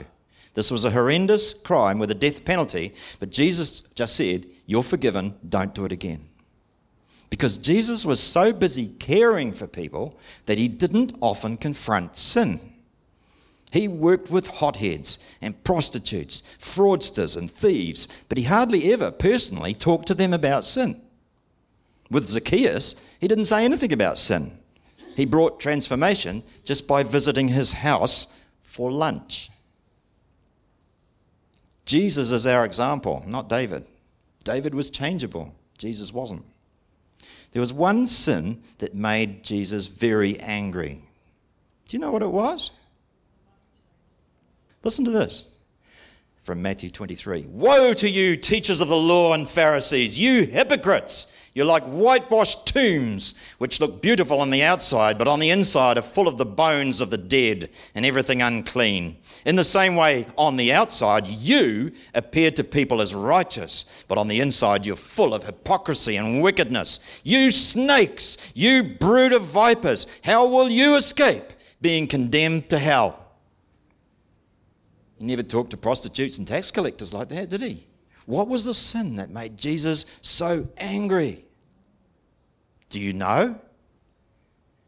This 0.53 0.71
was 0.71 0.85
a 0.85 0.91
horrendous 0.91 1.53
crime 1.53 1.99
with 1.99 2.12
a 2.12 2.15
death 2.15 2.43
penalty, 2.45 2.93
but 3.19 3.29
Jesus 3.29 3.81
just 3.81 4.15
said, 4.15 4.45
You're 4.65 4.83
forgiven, 4.83 5.35
don't 5.47 5.75
do 5.75 5.85
it 5.85 5.91
again. 5.91 6.27
Because 7.29 7.57
Jesus 7.57 8.05
was 8.05 8.19
so 8.19 8.51
busy 8.51 8.88
caring 8.99 9.53
for 9.53 9.67
people 9.67 10.17
that 10.47 10.57
he 10.57 10.67
didn't 10.67 11.15
often 11.21 11.57
confront 11.57 12.17
sin. 12.17 12.59
He 13.71 13.88
worked 13.88 14.32
with 14.32 14.47
hotheads 14.47 15.19
and 15.41 15.63
prostitutes, 15.63 16.41
fraudsters 16.58 17.38
and 17.38 17.51
thieves, 17.51 18.08
but 18.27 18.38
he 18.38 18.45
hardly 18.45 18.91
ever 18.91 19.12
personally 19.12 19.73
talked 19.73 20.08
to 20.08 20.15
them 20.15 20.34
about 20.34 20.65
sin. 20.65 20.99
With 22.10 22.27
Zacchaeus, 22.27 22.95
he 23.19 23.27
didn't 23.27 23.45
say 23.45 23.63
anything 23.63 23.93
about 23.93 24.17
sin. 24.17 24.58
He 25.15 25.25
brought 25.25 25.60
transformation 25.60 26.43
just 26.63 26.88
by 26.88 27.03
visiting 27.03 27.49
his 27.49 27.73
house 27.73 28.27
for 28.62 28.91
lunch. 28.91 29.49
Jesus 31.86 32.32
is 32.32 32.45
our 32.45 32.65
example, 32.65 33.23
not 33.27 33.49
David. 33.49 33.86
David 34.43 34.73
was 34.73 34.89
changeable, 34.89 35.53
Jesus 35.77 36.13
wasn't. 36.13 36.43
There 37.51 37.60
was 37.60 37.73
one 37.73 38.08
sin 38.08 38.62
that 38.77 38.95
made 38.95 39.43
Jesus 39.43 39.88
very 39.88 40.39
angry. 40.39 41.01
Do 41.88 41.97
you 41.97 41.99
know 41.99 42.12
what 42.12 42.21
it 42.21 42.32
was? 42.32 42.71
Listen 44.83 45.05
to 45.05 45.11
this 45.11 45.49
from 46.41 46.61
Matthew 46.61 46.89
23 46.89 47.47
Woe 47.49 47.93
to 47.93 48.09
you, 48.09 48.37
teachers 48.37 48.79
of 48.81 48.87
the 48.87 48.95
law 48.95 49.33
and 49.33 49.47
Pharisees, 49.47 50.19
you 50.19 50.45
hypocrites! 50.45 51.35
You're 51.53 51.65
like 51.65 51.83
whitewashed 51.83 52.67
tombs, 52.67 53.33
which 53.57 53.81
look 53.81 54.01
beautiful 54.01 54.39
on 54.39 54.49
the 54.49 54.63
outside, 54.63 55.17
but 55.17 55.27
on 55.27 55.39
the 55.39 55.49
inside 55.49 55.97
are 55.97 56.01
full 56.01 56.27
of 56.27 56.37
the 56.37 56.45
bones 56.45 57.01
of 57.01 57.09
the 57.09 57.17
dead 57.17 57.69
and 57.93 58.05
everything 58.05 58.41
unclean. 58.41 59.17
In 59.45 59.57
the 59.57 59.63
same 59.63 59.95
way, 59.95 60.25
on 60.37 60.55
the 60.55 60.71
outside, 60.71 61.27
you 61.27 61.91
appear 62.15 62.49
to 62.51 62.63
people 62.63 63.01
as 63.01 63.13
righteous, 63.13 64.05
but 64.07 64.17
on 64.17 64.27
the 64.27 64.39
inside, 64.39 64.85
you're 64.85 64.95
full 64.95 65.33
of 65.33 65.43
hypocrisy 65.43 66.15
and 66.15 66.41
wickedness. 66.41 67.21
You 67.25 67.51
snakes, 67.51 68.53
you 68.55 68.83
brood 68.83 69.33
of 69.33 69.41
vipers, 69.41 70.07
how 70.23 70.47
will 70.47 70.69
you 70.69 70.95
escape 70.95 71.51
being 71.81 72.07
condemned 72.07 72.69
to 72.69 72.79
hell? 72.79 73.28
He 75.19 75.25
never 75.25 75.43
talked 75.43 75.71
to 75.71 75.77
prostitutes 75.77 76.38
and 76.38 76.47
tax 76.47 76.71
collectors 76.71 77.13
like 77.13 77.29
that, 77.29 77.49
did 77.49 77.62
he? 77.62 77.86
What 78.25 78.47
was 78.47 78.65
the 78.65 78.73
sin 78.73 79.17
that 79.17 79.29
made 79.29 79.58
Jesus 79.58 80.05
so 80.21 80.67
angry? 80.77 81.45
Do 82.89 82.99
you 82.99 83.13
know? 83.13 83.60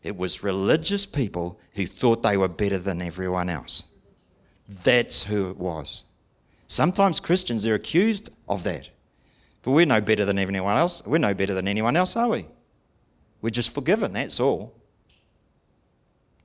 It 0.03 0.15
was 0.15 0.43
religious 0.43 1.05
people 1.05 1.59
who 1.75 1.85
thought 1.85 2.23
they 2.23 2.37
were 2.37 2.47
better 2.47 2.77
than 2.77 3.01
everyone 3.01 3.49
else. 3.49 3.85
That's 4.67 5.23
who 5.23 5.49
it 5.49 5.57
was. 5.57 6.05
Sometimes 6.67 7.19
Christians 7.19 7.67
are 7.67 7.75
accused 7.75 8.29
of 8.47 8.63
that. 8.63 8.89
But 9.63 9.71
we're 9.71 9.85
no 9.85 10.01
better 10.01 10.23
than 10.23 10.39
anyone 10.39 10.77
else. 10.77 11.05
We're 11.05 11.17
no 11.17 11.33
better 11.33 11.53
than 11.53 11.67
anyone 11.67 11.95
else, 11.95 12.15
are 12.15 12.29
we? 12.29 12.47
We're 13.41 13.49
just 13.49 13.73
forgiven, 13.73 14.13
that's 14.13 14.39
all. 14.39 14.73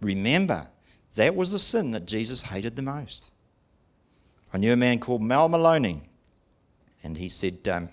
Remember, 0.01 0.67
that 1.15 1.35
was 1.35 1.53
the 1.53 1.59
sin 1.59 1.93
that 1.93 2.07
Jesus 2.07 2.43
hated 2.43 2.77
the 2.77 2.83
most. 2.83 3.31
I 4.57 4.59
knew 4.59 4.73
a 4.73 4.77
man 4.77 5.01
called 5.01 5.21
Mal 5.21 5.51
Maloney 5.51 6.01
and 7.05 7.19
he 7.19 7.29
said, 7.29 7.69
um, 7.69 7.91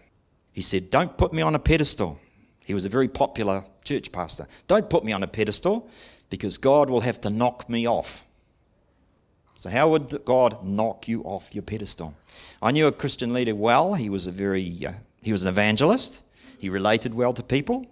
he 0.53 0.61
said, 0.61 0.89
Don't 0.89 1.17
put 1.17 1.33
me 1.33 1.41
on 1.41 1.55
a 1.55 1.59
pedestal. 1.59 2.21
He 2.63 2.73
was 2.73 2.85
a 2.85 2.89
very 2.89 3.09
popular 3.09 3.65
church 3.83 4.13
pastor. 4.13 4.47
Don't 4.69 4.89
put 4.89 5.03
me 5.03 5.11
on 5.11 5.23
a 5.23 5.27
pedestal 5.27 5.89
because 6.29 6.57
God 6.57 6.89
will 6.89 7.01
have 7.01 7.19
to 7.19 7.29
knock 7.29 7.69
me 7.69 7.85
off. 7.85 8.25
So, 9.55 9.69
how 9.69 9.89
would 9.89 10.23
God 10.23 10.63
knock 10.63 11.05
you 11.09 11.21
off 11.23 11.53
your 11.53 11.63
pedestal? 11.63 12.15
I 12.61 12.71
knew 12.71 12.87
a 12.87 12.93
Christian 12.93 13.33
leader 13.33 13.55
well. 13.55 13.95
He 13.95 14.09
was 14.09 14.25
a 14.25 14.31
very, 14.31 14.73
uh, 14.87 14.93
he 15.21 15.33
was 15.33 15.41
an 15.41 15.49
evangelist. 15.49 16.23
He 16.57 16.69
related 16.69 17.13
well 17.13 17.33
to 17.33 17.43
people, 17.43 17.85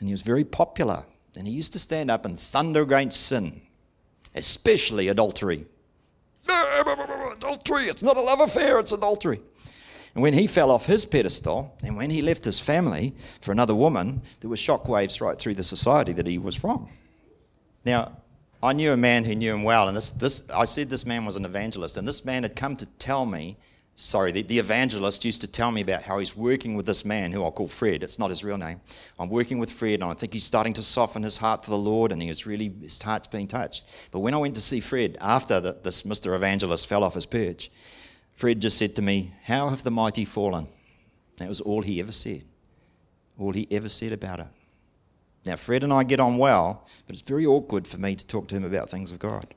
and 0.00 0.06
he 0.06 0.12
was 0.12 0.20
very 0.20 0.44
popular. 0.44 1.06
And 1.34 1.46
he 1.46 1.54
used 1.54 1.72
to 1.72 1.78
stand 1.78 2.10
up 2.10 2.26
and 2.26 2.38
thunder 2.38 2.82
against 2.82 3.22
sin, 3.22 3.62
especially 4.34 5.08
adultery. 5.08 5.64
Adultery, 6.48 7.88
it's 7.88 8.02
not 8.02 8.16
a 8.16 8.20
love 8.20 8.40
affair, 8.40 8.78
it's 8.78 8.92
adultery. 8.92 9.40
And 10.14 10.22
when 10.22 10.34
he 10.34 10.46
fell 10.46 10.70
off 10.70 10.86
his 10.86 11.04
pedestal 11.04 11.76
and 11.84 11.96
when 11.96 12.10
he 12.10 12.22
left 12.22 12.44
his 12.44 12.58
family 12.58 13.14
for 13.40 13.52
another 13.52 13.74
woman, 13.74 14.22
there 14.40 14.50
were 14.50 14.56
shockwaves 14.56 15.20
right 15.20 15.38
through 15.38 15.54
the 15.54 15.64
society 15.64 16.12
that 16.12 16.26
he 16.26 16.38
was 16.38 16.56
from. 16.56 16.88
Now, 17.84 18.16
I 18.62 18.72
knew 18.72 18.92
a 18.92 18.96
man 18.96 19.24
who 19.24 19.34
knew 19.34 19.52
him 19.54 19.62
well, 19.62 19.86
and 19.86 19.96
this, 19.96 20.10
this, 20.10 20.50
I 20.50 20.64
said 20.64 20.90
this 20.90 21.06
man 21.06 21.24
was 21.24 21.36
an 21.36 21.44
evangelist, 21.44 21.96
and 21.96 22.08
this 22.08 22.24
man 22.24 22.42
had 22.42 22.56
come 22.56 22.74
to 22.76 22.86
tell 22.98 23.24
me, 23.24 23.56
sorry, 23.98 24.30
the, 24.30 24.42
the 24.42 24.58
evangelist 24.58 25.24
used 25.24 25.40
to 25.40 25.48
tell 25.48 25.72
me 25.72 25.80
about 25.80 26.02
how 26.02 26.18
he's 26.18 26.36
working 26.36 26.74
with 26.74 26.86
this 26.86 27.04
man 27.04 27.32
who 27.32 27.42
I'll 27.42 27.50
call 27.50 27.66
Fred. 27.66 28.02
It's 28.04 28.18
not 28.18 28.30
his 28.30 28.44
real 28.44 28.56
name. 28.56 28.80
I'm 29.18 29.28
working 29.28 29.58
with 29.58 29.72
Fred, 29.72 29.94
and 29.94 30.04
I 30.04 30.14
think 30.14 30.32
he's 30.32 30.44
starting 30.44 30.72
to 30.74 30.82
soften 30.82 31.24
his 31.24 31.38
heart 31.38 31.64
to 31.64 31.70
the 31.70 31.78
Lord, 31.78 32.12
and 32.12 32.22
he 32.22 32.28
was 32.28 32.46
really, 32.46 32.72
his 32.80 33.02
heart's 33.02 33.26
being 33.26 33.48
touched. 33.48 33.86
But 34.12 34.20
when 34.20 34.34
I 34.34 34.38
went 34.38 34.54
to 34.54 34.60
see 34.60 34.78
Fred 34.78 35.18
after 35.20 35.60
the, 35.60 35.72
this 35.82 36.02
Mr. 36.02 36.34
Evangelist 36.34 36.86
fell 36.86 37.02
off 37.02 37.14
his 37.14 37.26
perch, 37.26 37.70
Fred 38.32 38.60
just 38.60 38.78
said 38.78 38.94
to 38.96 39.02
me, 39.02 39.32
How 39.44 39.68
have 39.68 39.82
the 39.82 39.90
mighty 39.90 40.24
fallen? 40.24 40.68
That 41.38 41.48
was 41.48 41.60
all 41.60 41.82
he 41.82 42.00
ever 42.00 42.12
said. 42.12 42.44
All 43.36 43.52
he 43.52 43.66
ever 43.70 43.88
said 43.88 44.12
about 44.12 44.40
it. 44.40 44.46
Now, 45.44 45.56
Fred 45.56 45.82
and 45.82 45.92
I 45.92 46.04
get 46.04 46.20
on 46.20 46.38
well, 46.38 46.86
but 47.06 47.14
it's 47.14 47.28
very 47.28 47.46
awkward 47.46 47.86
for 47.86 47.98
me 47.98 48.14
to 48.14 48.26
talk 48.26 48.46
to 48.48 48.54
him 48.54 48.64
about 48.64 48.90
things 48.90 49.10
of 49.10 49.18
God. 49.18 49.54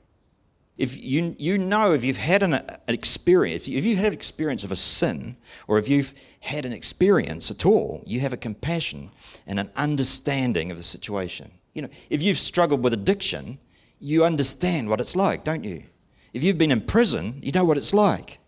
If 0.78 0.96
you, 0.96 1.36
you 1.38 1.58
know, 1.58 1.92
if 1.92 2.02
you've 2.02 2.16
had 2.16 2.42
an, 2.42 2.54
an 2.54 2.64
experience, 2.88 3.68
if 3.68 3.84
you've 3.84 3.98
had 3.98 4.08
an 4.08 4.12
experience 4.14 4.64
of 4.64 4.72
a 4.72 4.76
sin, 4.76 5.36
or 5.68 5.78
if 5.78 5.88
you've 5.88 6.14
had 6.40 6.64
an 6.64 6.72
experience 6.72 7.50
at 7.50 7.66
all, 7.66 8.02
you 8.06 8.20
have 8.20 8.32
a 8.32 8.38
compassion 8.38 9.10
and 9.46 9.60
an 9.60 9.70
understanding 9.76 10.70
of 10.70 10.78
the 10.78 10.84
situation. 10.84 11.50
You 11.74 11.82
know, 11.82 11.88
if 12.08 12.22
you've 12.22 12.38
struggled 12.38 12.82
with 12.82 12.94
addiction, 12.94 13.58
you 14.00 14.24
understand 14.24 14.88
what 14.88 15.00
it's 15.00 15.14
like, 15.14 15.44
don't 15.44 15.62
you? 15.62 15.84
If 16.32 16.42
you've 16.42 16.58
been 16.58 16.72
in 16.72 16.80
prison, 16.80 17.38
you 17.42 17.52
know 17.52 17.64
what 17.64 17.76
it's 17.76 17.92
like. 17.92 18.38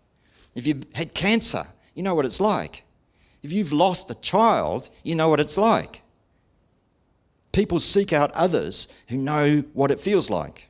If 0.55 0.65
you've 0.65 0.83
had 0.93 1.13
cancer, 1.13 1.63
you 1.93 2.01
know 2.03 2.15
what 2.15 2.25
it's 2.25 2.39
like. 2.39 2.83
If 3.43 3.51
you've 3.51 3.71
lost 3.71 4.09
a 4.09 4.15
child, 4.15 4.89
you 5.03 5.13
know 5.13 5.29
what 5.29 5.39
it's 5.39 5.57
like. 5.57 6.01
People 7.51 7.79
seek 7.79 8.11
out 8.11 8.31
others 8.31 8.87
who 9.07 9.17
know 9.17 9.63
what 9.73 9.91
it 9.91 9.99
feels 9.99 10.29
like. 10.29 10.69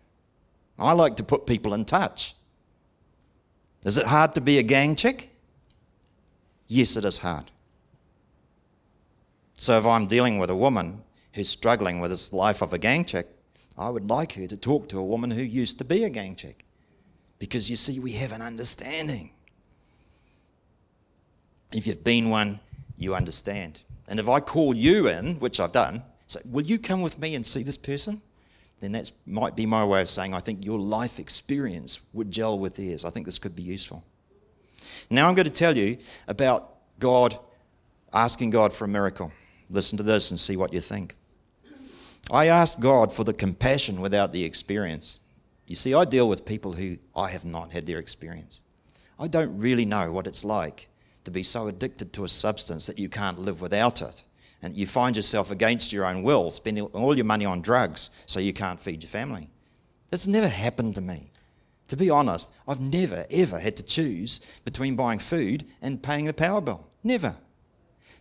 I 0.77 0.91
like 0.91 1.15
to 1.17 1.23
put 1.23 1.45
people 1.45 1.73
in 1.73 1.85
touch. 1.85 2.35
Is 3.85 3.97
it 3.97 4.07
hard 4.07 4.33
to 4.35 4.41
be 4.41 4.57
a 4.57 4.63
gang 4.63 4.95
chick? 4.95 5.29
Yes, 6.67 6.97
it 6.97 7.05
is 7.05 7.19
hard. 7.19 7.51
So 9.55 9.77
if 9.77 9.85
I'm 9.85 10.07
dealing 10.07 10.39
with 10.39 10.49
a 10.49 10.55
woman 10.55 11.03
who's 11.33 11.49
struggling 11.49 11.99
with 11.99 12.11
this 12.11 12.33
life 12.33 12.61
of 12.61 12.73
a 12.73 12.77
gang 12.77 13.05
chick, 13.05 13.27
I 13.77 13.89
would 13.89 14.09
like 14.09 14.33
her 14.33 14.47
to 14.47 14.57
talk 14.57 14.89
to 14.89 14.99
a 14.99 15.03
woman 15.03 15.31
who 15.31 15.43
used 15.43 15.77
to 15.77 15.85
be 15.85 16.03
a 16.03 16.09
gang 16.09 16.35
chick. 16.35 16.65
Because 17.39 17.69
you 17.69 17.75
see, 17.75 17.99
we 17.99 18.13
have 18.13 18.31
an 18.31 18.41
understanding. 18.41 19.31
If 21.71 21.85
you've 21.85 22.03
been 22.03 22.29
one, 22.29 22.59
you 22.97 23.13
understand. 23.13 23.83
And 24.07 24.19
if 24.19 24.29
I 24.29 24.39
call 24.39 24.75
you 24.75 25.07
in, 25.09 25.39
which 25.39 25.59
I've 25.59 25.73
done, 25.73 26.03
say, 26.27 26.39
Will 26.49 26.63
you 26.63 26.79
come 26.79 27.01
with 27.01 27.19
me 27.19 27.35
and 27.35 27.45
see 27.45 27.63
this 27.63 27.77
person? 27.77 28.21
Then 28.85 28.91
that 28.91 29.11
might 29.25 29.55
be 29.55 29.65
my 29.65 29.83
way 29.83 30.01
of 30.01 30.09
saying, 30.11 30.35
I 30.35 30.39
think 30.39 30.63
your 30.63 30.77
life 30.77 31.17
experience 31.17 32.01
would 32.13 32.29
gel 32.29 32.59
with 32.59 32.75
theirs. 32.75 33.03
I 33.03 33.09
think 33.09 33.25
this 33.25 33.39
could 33.39 33.55
be 33.55 33.63
useful. 33.63 34.03
Now 35.09 35.27
I'm 35.27 35.33
going 35.33 35.45
to 35.47 35.51
tell 35.51 35.75
you 35.75 35.97
about 36.27 36.71
God 36.99 37.35
asking 38.13 38.51
God 38.51 38.71
for 38.71 38.85
a 38.85 38.87
miracle. 38.87 39.31
Listen 39.71 39.97
to 39.97 40.03
this 40.03 40.29
and 40.29 40.39
see 40.39 40.55
what 40.55 40.71
you 40.71 40.81
think. 40.81 41.15
I 42.29 42.45
asked 42.45 42.79
God 42.79 43.11
for 43.11 43.23
the 43.23 43.33
compassion 43.33 44.01
without 44.01 44.31
the 44.31 44.43
experience. 44.43 45.19
You 45.65 45.75
see, 45.75 45.95
I 45.95 46.05
deal 46.05 46.29
with 46.29 46.45
people 46.45 46.73
who 46.73 46.97
I 47.15 47.31
have 47.31 47.43
not 47.43 47.71
had 47.71 47.87
their 47.87 47.97
experience. 47.97 48.61
I 49.17 49.27
don't 49.27 49.57
really 49.57 49.85
know 49.85 50.11
what 50.11 50.27
it's 50.27 50.45
like 50.45 50.89
to 51.23 51.31
be 51.31 51.41
so 51.41 51.67
addicted 51.67 52.13
to 52.13 52.23
a 52.23 52.29
substance 52.29 52.85
that 52.85 52.99
you 52.99 53.09
can't 53.09 53.39
live 53.39 53.61
without 53.61 54.03
it. 54.03 54.21
And 54.61 54.75
you 54.75 54.87
find 54.87 55.15
yourself 55.15 55.51
against 55.51 55.93
your 55.93 56.05
own 56.05 56.23
will, 56.23 56.49
spending 56.49 56.85
all 56.85 57.15
your 57.15 57.25
money 57.25 57.45
on 57.45 57.61
drugs 57.61 58.09
so 58.25 58.39
you 58.39 58.53
can't 58.53 58.79
feed 58.79 59.03
your 59.03 59.09
family. 59.09 59.49
That's 60.09 60.27
never 60.27 60.47
happened 60.47 60.95
to 60.95 61.01
me. 61.01 61.31
To 61.89 61.97
be 61.97 62.09
honest, 62.09 62.51
I've 62.67 62.79
never, 62.81 63.25
ever 63.29 63.59
had 63.59 63.77
to 63.77 63.83
choose 63.83 64.39
between 64.63 64.95
buying 64.95 65.19
food 65.19 65.65
and 65.81 66.01
paying 66.01 66.25
the 66.25 66.33
power 66.33 66.61
bill. 66.61 66.87
Never. 67.03 67.35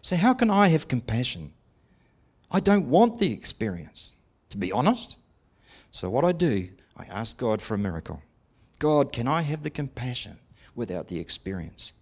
So, 0.02 0.16
how 0.16 0.34
can 0.34 0.50
I 0.50 0.68
have 0.68 0.86
compassion? 0.86 1.52
I 2.50 2.60
don't 2.60 2.90
want 2.90 3.18
the 3.18 3.32
experience, 3.32 4.12
to 4.50 4.58
be 4.58 4.70
honest. 4.70 5.16
So, 5.90 6.10
what 6.10 6.24
I 6.24 6.32
do, 6.32 6.68
I 6.96 7.04
ask 7.04 7.38
God 7.38 7.62
for 7.62 7.74
a 7.74 7.78
miracle. 7.78 8.22
God, 8.78 9.12
can 9.12 9.26
I 9.26 9.42
have 9.42 9.62
the 9.62 9.70
compassion 9.70 10.36
without 10.74 11.08
the 11.08 11.18
experience? 11.18 11.94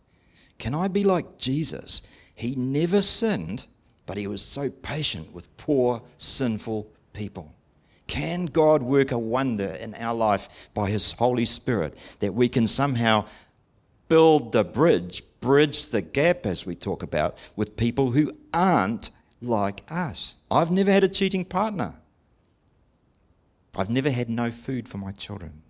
Can 0.59 0.75
I 0.75 0.89
be 0.89 1.05
like 1.05 1.39
Jesus? 1.39 2.03
He 2.35 2.57
never 2.57 3.03
sinned, 3.03 3.67
but 4.07 4.17
he 4.17 4.27
was 4.27 4.43
so 4.43 4.71
patient 4.71 5.33
with 5.33 5.55
poor, 5.57 6.03
sinful 6.19 6.91
people. 7.13 7.55
Can 8.07 8.47
God 8.47 8.83
work 8.83 9.11
a 9.11 9.19
wonder 9.19 9.67
in 9.81 9.95
our 9.95 10.15
life 10.15 10.69
by 10.75 10.91
his 10.91 11.13
Holy 11.13 11.45
Spirit 11.45 11.97
that 12.19 12.35
we 12.35 12.49
can 12.49 12.67
somehow 12.67 13.27
build 14.09 14.53
the 14.53 14.65
bridge, 14.65 15.23
bridge 15.41 15.87
the 15.87 16.03
gap, 16.03 16.45
as 16.45 16.67
we 16.67 16.75
talk 16.75 17.03
about, 17.03 17.39
with 17.57 17.77
people 17.77 18.11
who 18.11 18.33
aren't 18.53 19.11
like 19.41 19.83
us? 19.91 20.37
I've 20.51 20.71
never 20.71 20.93
had 20.93 21.05
a 21.05 21.09
cheating 21.09 21.45
partner. 21.45 21.95
I've 23.75 23.89
never 23.89 24.11
had 24.11 24.29
no 24.29 24.51
food 24.51 24.89
for 24.89 24.99
my 24.99 25.13
children. 25.13 25.63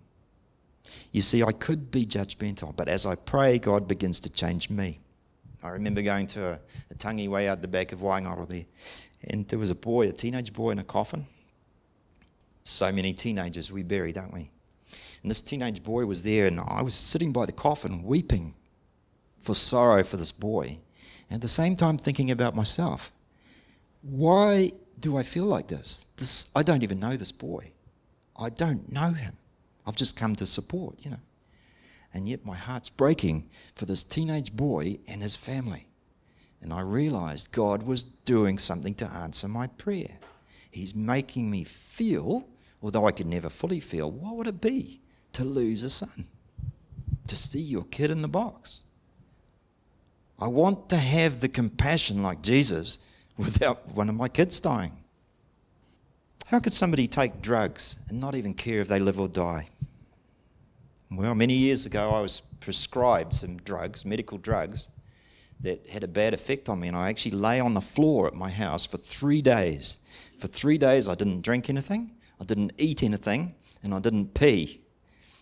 You 1.11 1.21
see, 1.21 1.41
I 1.43 1.53
could 1.53 1.91
be 1.91 2.05
judgmental, 2.05 2.75
but 2.75 2.89
as 2.89 3.05
I 3.05 3.15
pray, 3.15 3.59
God 3.59 3.87
begins 3.87 4.19
to 4.21 4.29
change 4.29 4.69
me. 4.69 4.99
I 5.63 5.69
remember 5.69 6.01
going 6.01 6.27
to 6.27 6.45
a, 6.45 6.59
a 6.91 6.95
tangi 6.95 7.27
way 7.27 7.47
out 7.47 7.61
the 7.61 7.67
back 7.67 7.91
of 7.93 7.99
Waingaro 7.99 8.47
there, 8.47 8.65
and 9.29 9.47
there 9.47 9.59
was 9.59 9.69
a 9.69 9.75
boy, 9.75 10.09
a 10.09 10.11
teenage 10.11 10.53
boy 10.53 10.71
in 10.71 10.79
a 10.79 10.83
coffin. 10.83 11.25
So 12.63 12.91
many 12.91 13.13
teenagers 13.13 13.71
we 13.71 13.83
bury, 13.83 14.11
don't 14.11 14.33
we? 14.33 14.49
And 15.21 15.31
this 15.31 15.41
teenage 15.41 15.83
boy 15.83 16.05
was 16.05 16.23
there, 16.23 16.47
and 16.47 16.59
I 16.59 16.81
was 16.81 16.95
sitting 16.95 17.31
by 17.31 17.45
the 17.45 17.51
coffin 17.53 18.03
weeping 18.03 18.55
for 19.41 19.55
sorrow 19.55 20.03
for 20.03 20.17
this 20.17 20.33
boy, 20.33 20.79
and 21.29 21.35
at 21.35 21.41
the 21.41 21.47
same 21.47 21.75
time 21.75 21.97
thinking 21.97 22.29
about 22.29 22.55
myself. 22.55 23.11
Why 24.01 24.71
do 24.99 25.17
I 25.17 25.23
feel 25.23 25.45
like 25.45 25.67
this? 25.67 26.05
this 26.17 26.47
I 26.53 26.63
don't 26.63 26.83
even 26.83 26.99
know 26.99 27.15
this 27.15 27.31
boy. 27.31 27.71
I 28.37 28.49
don't 28.49 28.91
know 28.91 29.11
him. 29.11 29.37
I've 29.85 29.95
just 29.95 30.17
come 30.17 30.35
to 30.37 30.45
support, 30.45 30.95
you 31.03 31.11
know. 31.11 31.19
And 32.13 32.27
yet 32.27 32.45
my 32.45 32.55
heart's 32.55 32.89
breaking 32.89 33.49
for 33.75 33.85
this 33.85 34.03
teenage 34.03 34.55
boy 34.55 34.99
and 35.07 35.21
his 35.21 35.35
family. 35.35 35.87
And 36.61 36.71
I 36.71 36.81
realized 36.81 37.51
God 37.51 37.83
was 37.83 38.03
doing 38.03 38.57
something 38.57 38.93
to 38.95 39.05
answer 39.05 39.47
my 39.47 39.67
prayer. 39.67 40.19
He's 40.71 40.95
making 40.95 41.49
me 41.49 41.63
feel, 41.63 42.47
although 42.81 43.05
I 43.05 43.11
could 43.11 43.27
never 43.27 43.49
fully 43.49 43.79
feel, 43.79 44.09
what 44.09 44.35
would 44.37 44.47
it 44.47 44.61
be 44.61 45.01
to 45.33 45.43
lose 45.43 45.83
a 45.83 45.89
son? 45.89 46.27
To 47.27 47.35
see 47.35 47.61
your 47.61 47.85
kid 47.85 48.11
in 48.11 48.21
the 48.21 48.27
box. 48.27 48.83
I 50.39 50.47
want 50.47 50.89
to 50.89 50.97
have 50.97 51.41
the 51.41 51.49
compassion 51.49 52.21
like 52.21 52.41
Jesus 52.41 52.99
without 53.37 53.87
one 53.89 54.09
of 54.09 54.15
my 54.15 54.27
kids 54.27 54.59
dying. 54.59 54.91
How 56.45 56.59
could 56.59 56.73
somebody 56.73 57.07
take 57.07 57.41
drugs 57.41 57.99
and 58.09 58.19
not 58.19 58.35
even 58.35 58.53
care 58.53 58.81
if 58.81 58.87
they 58.87 58.99
live 58.99 59.19
or 59.19 59.27
die? 59.27 59.69
Well, 61.15 61.35
many 61.35 61.53
years 61.53 61.85
ago, 61.85 62.09
I 62.09 62.21
was 62.21 62.41
prescribed 62.59 63.35
some 63.35 63.57
drugs, 63.57 64.03
medical 64.03 64.39
drugs, 64.39 64.89
that 65.61 65.87
had 65.87 66.03
a 66.03 66.07
bad 66.07 66.33
effect 66.33 66.67
on 66.67 66.79
me, 66.79 66.87
and 66.87 66.97
I 66.97 67.09
actually 67.09 67.35
lay 67.35 67.59
on 67.59 67.75
the 67.75 67.81
floor 67.81 68.25
at 68.25 68.33
my 68.33 68.49
house 68.49 68.87
for 68.87 68.97
three 68.97 69.41
days. 69.41 69.97
For 70.39 70.47
three 70.47 70.79
days, 70.79 71.07
I 71.07 71.13
didn't 71.13 71.41
drink 71.41 71.69
anything, 71.69 72.15
I 72.41 72.45
didn't 72.45 72.73
eat 72.79 73.03
anything, 73.03 73.53
and 73.83 73.93
I 73.93 73.99
didn't 73.99 74.33
pee. 74.33 74.81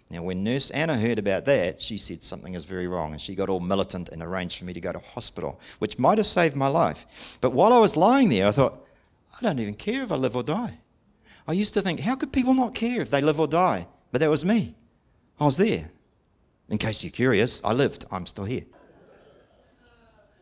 Now, 0.09 0.23
when 0.23 0.43
Nurse 0.43 0.71
Anna 0.71 0.97
heard 0.97 1.17
about 1.17 1.45
that, 1.45 1.81
she 1.81 1.97
said 1.97 2.21
something 2.21 2.53
is 2.53 2.65
very 2.65 2.87
wrong, 2.87 3.13
and 3.13 3.21
she 3.21 3.33
got 3.33 3.47
all 3.47 3.61
militant 3.61 4.09
and 4.09 4.21
arranged 4.21 4.59
for 4.59 4.65
me 4.65 4.73
to 4.73 4.81
go 4.81 4.91
to 4.91 4.99
hospital, 4.99 5.57
which 5.79 5.97
might 5.97 6.17
have 6.17 6.27
saved 6.27 6.57
my 6.57 6.67
life. 6.67 7.37
But 7.39 7.53
while 7.53 7.71
I 7.71 7.79
was 7.79 7.95
lying 7.95 8.27
there, 8.27 8.47
I 8.47 8.51
thought, 8.51 8.85
I 9.39 9.41
don't 9.41 9.59
even 9.59 9.75
care 9.75 10.03
if 10.03 10.11
I 10.11 10.15
live 10.15 10.35
or 10.35 10.43
die. 10.43 10.79
I 11.47 11.53
used 11.53 11.73
to 11.75 11.81
think, 11.81 12.01
how 12.01 12.15
could 12.15 12.33
people 12.33 12.53
not 12.53 12.75
care 12.75 13.01
if 13.01 13.09
they 13.09 13.21
live 13.21 13.39
or 13.39 13.47
die? 13.47 13.87
But 14.11 14.19
that 14.19 14.29
was 14.29 14.43
me. 14.43 14.75
I 15.41 15.45
was 15.45 15.57
there. 15.57 15.89
In 16.69 16.77
case 16.77 17.03
you're 17.03 17.11
curious, 17.11 17.63
I 17.63 17.73
lived. 17.73 18.05
I'm 18.11 18.27
still 18.27 18.43
here. 18.45 18.65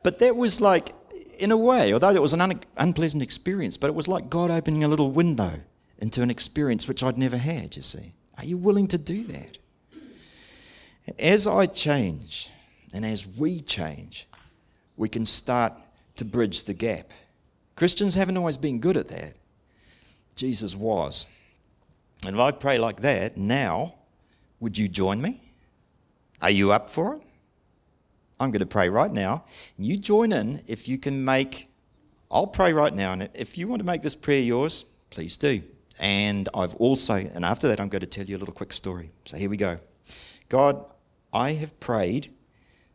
But 0.04 0.20
that 0.20 0.36
was 0.36 0.60
like, 0.60 0.94
in 1.40 1.52
a 1.52 1.58
way, 1.58 1.94
although 1.94 2.10
it 2.10 2.22
was 2.22 2.34
an 2.34 2.42
un- 2.42 2.60
unpleasant 2.76 3.24
experience, 3.24 3.78
but 3.78 3.88
it 3.88 3.96
was 3.96 4.10
like 4.10 4.30
God 4.30 4.52
opening 4.52 4.84
a 4.84 4.90
little 4.90 5.10
window 5.10 5.62
into 6.00 6.22
an 6.22 6.30
experience 6.30 6.86
which 6.86 7.02
I'd 7.02 7.18
never 7.18 7.38
had, 7.38 7.78
you 7.78 7.82
see. 7.82 8.14
Are 8.38 8.44
you 8.44 8.58
willing 8.58 8.88
to 8.88 8.98
do 8.98 9.24
that? 9.24 9.58
As 11.18 11.48
I 11.48 11.66
change 11.66 12.50
and 12.94 13.06
as 13.06 13.26
we 13.26 13.62
change, 13.62 14.28
we 14.98 15.08
can 15.08 15.26
start 15.26 15.72
to 16.18 16.26
bridge 16.26 16.66
the 16.66 16.74
gap. 16.74 17.12
Christians 17.78 18.16
haven't 18.16 18.36
always 18.36 18.58
been 18.58 18.80
good 18.80 18.98
at 18.98 19.08
that. 19.08 19.36
Jesus 20.36 20.76
was. 20.76 21.28
And 22.26 22.36
if 22.36 22.42
I 22.42 22.52
pray 22.52 22.78
like 22.78 23.00
that 23.00 23.38
now, 23.38 23.94
would 24.60 24.78
you 24.78 24.88
join 24.88 25.22
me? 25.22 25.40
Are 26.42 26.50
you 26.50 26.72
up 26.72 26.90
for 26.90 27.16
it? 27.16 27.22
I'm 28.40 28.52
going 28.52 28.62
to 28.62 28.66
pray 28.66 28.90
right 28.90 29.12
now. 29.12 29.44
You 29.78 29.98
join 29.98 30.32
in 30.32 30.62
if 30.68 30.88
you 30.88 30.98
can 30.98 31.26
make, 31.26 31.70
I'll 32.32 32.48
pray 32.48 32.72
right 32.72 32.94
now. 32.94 33.14
And 33.14 33.30
if 33.34 33.58
you 33.58 33.68
want 33.68 33.82
to 33.82 33.86
make 33.86 34.02
this 34.02 34.16
prayer 34.16 34.40
yours, 34.40 34.86
please 35.10 35.36
do. 35.36 35.62
And 36.00 36.48
I've 36.54 36.76
also, 36.76 37.16
and 37.16 37.44
after 37.44 37.68
that, 37.68 37.82
I'm 37.82 37.90
going 37.90 38.00
to 38.02 38.08
tell 38.08 38.26
you 38.26 38.38
a 38.38 38.40
little 38.40 38.54
quick 38.54 38.72
story. 38.72 39.12
So 39.26 39.36
here 39.36 39.50
we 39.50 39.58
go. 39.58 39.80
God, 40.48 40.86
I 41.34 41.52
have 41.54 41.78
prayed 41.80 42.34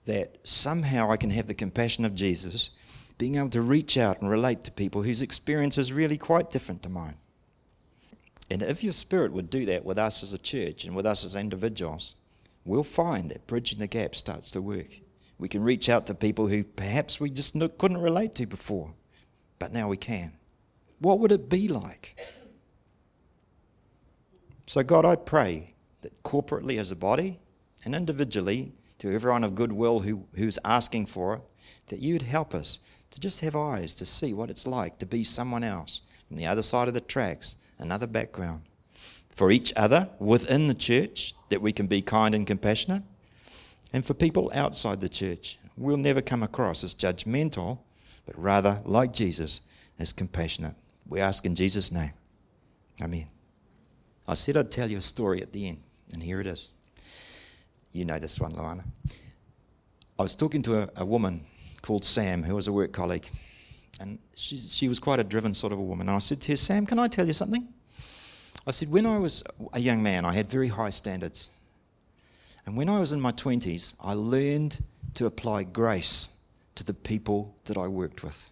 that 0.07 0.39
somehow 0.43 1.11
I 1.11 1.17
can 1.17 1.31
have 1.31 1.47
the 1.47 1.55
compassion 1.55 2.05
of 2.05 2.15
Jesus, 2.15 2.71
being 3.19 3.37
able 3.37 3.51
to 3.51 3.61
reach 3.61 3.97
out 3.97 4.21
and 4.21 4.31
relate 4.31 4.65
to 4.65 4.73
people 4.73 5.03
whose 5.03 5.23
experience 5.23 5.79
is 5.79 5.93
really 5.93 6.19
quite 6.19 6.51
different 6.51 6.83
to 6.83 6.89
mine. 6.89 7.17
And 8.51 8.63
if 8.63 8.85
your 8.85 8.93
spirit 8.93 9.33
would 9.33 9.51
do 9.51 9.65
that 9.67 9.85
with 9.85 9.99
us 9.99 10.23
as 10.23 10.33
a 10.33 10.39
church 10.39 10.85
and 10.85 10.95
with 10.95 11.07
us 11.07 11.25
as 11.25 11.35
individuals, 11.35 12.15
we'll 12.65 12.85
find 12.85 13.31
that 13.31 13.47
bridging 13.47 13.79
the 13.79 13.87
gap 13.87 14.15
starts 14.15 14.51
to 14.53 14.63
work. 14.63 15.01
We 15.39 15.49
can 15.49 15.63
reach 15.63 15.89
out 15.89 16.07
to 16.07 16.15
people 16.15 16.49
who 16.49 16.65
perhaps 16.65 17.19
we 17.19 17.31
just 17.31 17.59
couldn't 17.79 17.99
relate 17.99 18.35
to 18.37 18.47
before, 18.47 18.95
but 19.59 19.73
now 19.73 19.89
we 19.89 19.97
can. 19.97 20.33
What 20.99 21.19
would 21.19 21.33
it 21.33 21.49
be 21.49 21.69
like? 21.69 22.17
So, 24.67 24.83
God, 24.83 25.05
I 25.05 25.17
pray 25.17 25.75
that 26.03 26.23
corporately 26.23 26.79
as 26.79 26.91
a 26.91 26.97
body 26.97 27.41
and 27.85 27.95
individually 27.95 28.73
to 28.99 29.13
everyone 29.13 29.45
of 29.45 29.55
goodwill 29.55 30.01
who, 30.01 30.27
who's 30.35 30.59
asking 30.65 31.07
for 31.07 31.35
it, 31.35 31.41
that 31.89 32.01
you'd 32.01 32.23
help 32.23 32.55
us 32.55 32.81
to 33.11 33.21
just 33.21 33.41
have 33.41 33.55
eyes 33.55 33.95
to 33.95 34.07
see 34.07 34.33
what 34.33 34.51
it's 34.51 34.67
like 34.67 34.99
to 34.99 35.07
be 35.07 35.25
someone 35.25 35.63
else 35.63 36.01
from 36.27 36.37
the 36.37 36.47
other 36.47 36.63
side 36.63 36.89
of 36.89 36.95
the 36.95 37.01
tracks, 37.01 37.57
another 37.79 38.07
background. 38.07 38.63
For 39.35 39.51
each 39.51 39.73
other 39.77 40.11
within 40.19 40.69
the 40.69 40.75
church, 40.75 41.35
that 41.49 41.61
we 41.61 41.73
can 41.73 41.87
be 41.87 42.03
kind 42.03 42.35
and 42.35 42.47
compassionate. 42.47 43.03
And 43.93 44.05
for 44.05 44.15
people 44.15 44.51
outside 44.55 45.01
the 45.01 45.09
church, 45.09 45.59
we'll 45.77 45.97
never 45.97 46.21
come 46.21 46.43
across 46.43 46.85
as 46.85 46.95
judgmental, 46.95 47.79
but 48.27 48.39
rather, 48.39 48.81
like 48.85 49.13
Jesus, 49.13 49.63
as 49.99 50.13
compassionate. 50.13 50.75
We 51.09 51.21
ask 51.21 51.45
in 51.45 51.55
Jesus' 51.55 51.93
name. 51.93 52.13
Amen. 53.03 53.27
I 54.27 54.35
said 54.35 54.57
I'd 54.57 54.71
tell 54.71 54.91
you 54.91 54.99
a 54.99 55.03
story 55.03 55.43
at 55.43 55.53
the 55.53 55.69
end, 55.69 55.83
and 56.13 56.23
here 56.23 56.41
it 56.41 56.47
is. 56.47 56.73
You 57.93 58.05
know 58.05 58.19
this 58.19 58.41
one, 58.41 58.53
Luana. 58.53 58.85
I 60.19 60.23
was 60.23 60.35
talking 60.35 60.63
to 60.63 60.83
a, 60.83 60.89
a 60.97 61.05
woman 61.05 61.45
called 61.83 62.05
Sam, 62.05 62.43
who 62.43 62.55
was 62.55 62.67
a 62.67 62.73
work 62.73 62.93
colleague, 62.93 63.29
and 64.01 64.19
she, 64.35 64.59
she 64.59 64.89
was 64.89 64.99
quite 64.99 65.21
a 65.21 65.25
driven 65.25 65.55
sort 65.55 65.73
of 65.73 65.79
a 65.79 65.83
woman. 65.83 66.09
And 66.09 66.17
I 66.17 66.19
said 66.19 66.41
to 66.43 66.53
her, 66.53 66.57
Sam, 66.57 66.87
can 66.87 66.99
I 66.99 67.09
tell 67.09 67.27
you 67.27 67.33
something? 67.33 67.69
I 68.67 68.71
said, 68.71 68.91
when 68.91 69.07
I 69.07 69.19
was 69.19 69.45
a 69.73 69.79
young 69.79 70.03
man, 70.03 70.25
I 70.25 70.33
had 70.33 70.49
very 70.49 70.69
high 70.69 70.91
standards. 70.91 71.51
And 72.67 72.77
when 72.77 72.89
I 72.89 72.99
was 72.99 73.13
in 73.13 73.21
my 73.21 73.33
20s, 73.33 73.95
I 74.03 74.15
learned 74.15 74.83
to 75.15 75.27
apply 75.27 75.65
grace 75.65 76.29
to 76.77 76.85
the 76.85 76.95
people 76.95 77.55
that 77.67 77.77
I 77.77 77.87
worked 77.87 78.23
with. 78.25 78.51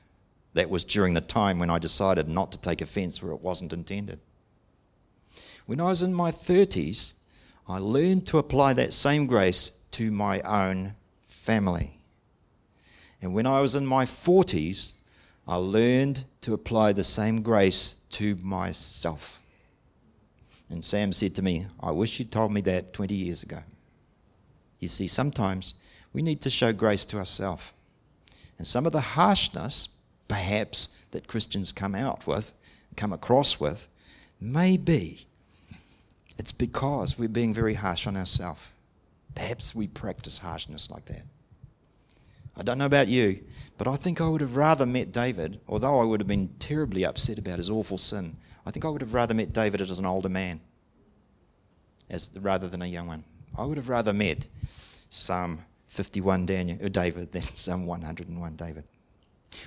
That 0.54 0.68
was 0.68 0.84
during 0.84 1.14
the 1.14 1.22
time 1.22 1.58
when 1.58 1.70
I 1.70 1.78
decided 1.78 2.28
not 2.28 2.52
to 2.52 2.60
take 2.60 2.82
offense 2.82 3.22
where 3.22 3.32
it 3.32 3.40
wasn't 3.40 3.72
intended. 3.72 4.20
When 5.64 5.80
I 5.80 5.86
was 5.86 6.02
in 6.02 6.12
my 6.12 6.30
30s, 6.30 7.14
I 7.66 7.78
learned 7.78 8.26
to 8.26 8.38
apply 8.38 8.74
that 8.74 8.92
same 8.92 9.26
grace 9.26 9.78
to 9.92 10.10
my 10.10 10.40
own 10.40 10.94
family. 11.26 11.96
And 13.22 13.32
when 13.32 13.46
I 13.46 13.60
was 13.60 13.74
in 13.74 13.86
my 13.86 14.04
40s, 14.04 14.92
I 15.46 15.56
learned 15.56 16.24
to 16.42 16.54
apply 16.54 16.92
the 16.92 17.04
same 17.04 17.42
grace 17.42 18.04
to 18.10 18.36
myself. 18.36 19.42
And 20.70 20.84
Sam 20.84 21.12
said 21.12 21.34
to 21.34 21.42
me, 21.42 21.66
I 21.80 21.90
wish 21.90 22.18
you'd 22.18 22.32
told 22.32 22.52
me 22.52 22.60
that 22.62 22.92
20 22.92 23.14
years 23.14 23.42
ago. 23.42 23.58
You 24.78 24.88
see, 24.88 25.06
sometimes 25.06 25.74
we 26.12 26.22
need 26.22 26.40
to 26.42 26.50
show 26.50 26.72
grace 26.72 27.04
to 27.06 27.18
ourselves. 27.18 27.72
And 28.58 28.66
some 28.66 28.86
of 28.86 28.92
the 28.92 29.00
harshness, 29.00 29.88
perhaps, 30.28 30.88
that 31.10 31.26
Christians 31.28 31.72
come 31.72 31.94
out 31.94 32.26
with, 32.26 32.52
come 32.96 33.12
across 33.12 33.60
with, 33.60 33.88
may 34.40 34.76
be 34.76 35.26
it's 36.38 36.52
because 36.52 37.18
we're 37.18 37.28
being 37.28 37.54
very 37.54 37.74
harsh 37.74 38.06
on 38.06 38.16
ourselves. 38.16 38.68
Perhaps 39.34 39.74
we 39.74 39.86
practice 39.86 40.38
harshness 40.38 40.90
like 40.90 41.04
that. 41.06 41.22
I 42.56 42.62
don't 42.62 42.78
know 42.78 42.86
about 42.86 43.08
you, 43.08 43.42
but 43.78 43.88
I 43.88 43.96
think 43.96 44.20
I 44.20 44.28
would 44.28 44.42
have 44.42 44.56
rather 44.56 44.84
met 44.84 45.10
David, 45.10 45.60
although 45.66 46.00
I 46.00 46.04
would 46.04 46.20
have 46.20 46.28
been 46.28 46.48
terribly 46.58 47.04
upset 47.04 47.38
about 47.38 47.58
his 47.58 47.70
awful 47.70 47.96
sin. 47.96 48.36
I 48.66 48.70
think 48.70 48.84
I 48.84 48.88
would 48.88 49.00
have 49.00 49.14
rather 49.14 49.34
met 49.34 49.52
David 49.52 49.80
as 49.80 49.98
an 49.98 50.04
older 50.04 50.28
man, 50.28 50.60
as 52.10 52.30
rather 52.38 52.68
than 52.68 52.82
a 52.82 52.86
young 52.86 53.06
one. 53.06 53.24
I 53.56 53.64
would 53.64 53.78
have 53.78 53.88
rather 53.88 54.12
met 54.12 54.46
Psalm 55.08 55.60
51 55.88 56.46
Daniel, 56.46 56.78
uh, 56.84 56.88
David 56.88 57.32
than 57.32 57.42
Psalm 57.54 57.86
101 57.86 58.56
David. 58.56 58.84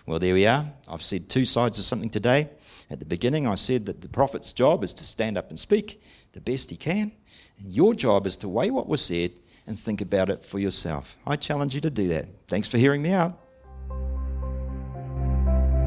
Well, 0.05 0.19
there 0.19 0.33
we 0.33 0.45
are. 0.47 0.71
I've 0.87 1.03
said 1.03 1.29
two 1.29 1.45
sides 1.45 1.77
of 1.77 1.85
something 1.85 2.09
today. 2.09 2.49
At 2.89 2.99
the 2.99 3.05
beginning, 3.05 3.47
I 3.47 3.55
said 3.55 3.86
that 3.88 4.01
the 4.01 4.09
prophet's 4.09 4.51
job 4.51 4.83
is 4.83 4.93
to 4.95 5.03
stand 5.03 5.38
up 5.38 5.49
and 5.49 5.59
speak 5.59 6.01
the 6.33 6.41
best 6.41 6.69
he 6.69 6.77
can, 6.77 7.11
and 7.59 7.71
your 7.71 7.93
job 7.93 8.27
is 8.27 8.36
to 8.38 8.49
weigh 8.49 8.69
what 8.69 8.88
was 8.88 9.03
said 9.03 9.31
and 9.68 9.80
think 9.80 10.01
about 10.01 10.30
it 10.30 10.43
for 10.43 10.59
yourself. 10.59 11.18
I 11.26 11.36
challenge 11.36 11.76
you 11.76 11.82
to 11.82 11.89
do 11.89 12.07
that. 12.09 12.28
Thanks 12.47 12.68
for 12.68 12.78
hearing 12.78 13.01
me 13.01 13.11
out. 13.11 13.39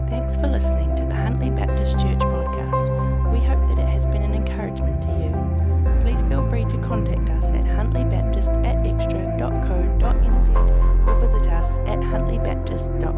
Thanks 0.08 0.36
for 0.36 0.46
listening 0.46 0.94
to 0.96 1.04
the 1.04 1.14
Huntly 1.14 1.50
Baptist 1.50 1.98
Church 2.00 2.18
podcast. 2.18 3.32
We 3.32 3.38
hope 3.44 3.68
that 3.68 3.78
it 3.78 3.88
has 3.88 4.06
been 4.06 4.22
an 4.22 4.34
encouragement 4.34 5.02
to 5.02 5.08
you. 5.08 5.28
Please 6.00 6.22
feel 6.28 6.48
free 6.48 6.64
to 6.64 6.78
contact 6.78 7.28
us 7.30 7.50
at 7.50 7.64
huntlybaptist 7.64 8.48
at 8.64 8.76
xtra.co.nz 8.84 10.48
or 11.06 11.20
visit 11.20 11.46
us 11.52 11.78
at 11.80 11.98
huntlybaptist.com. 12.00 13.17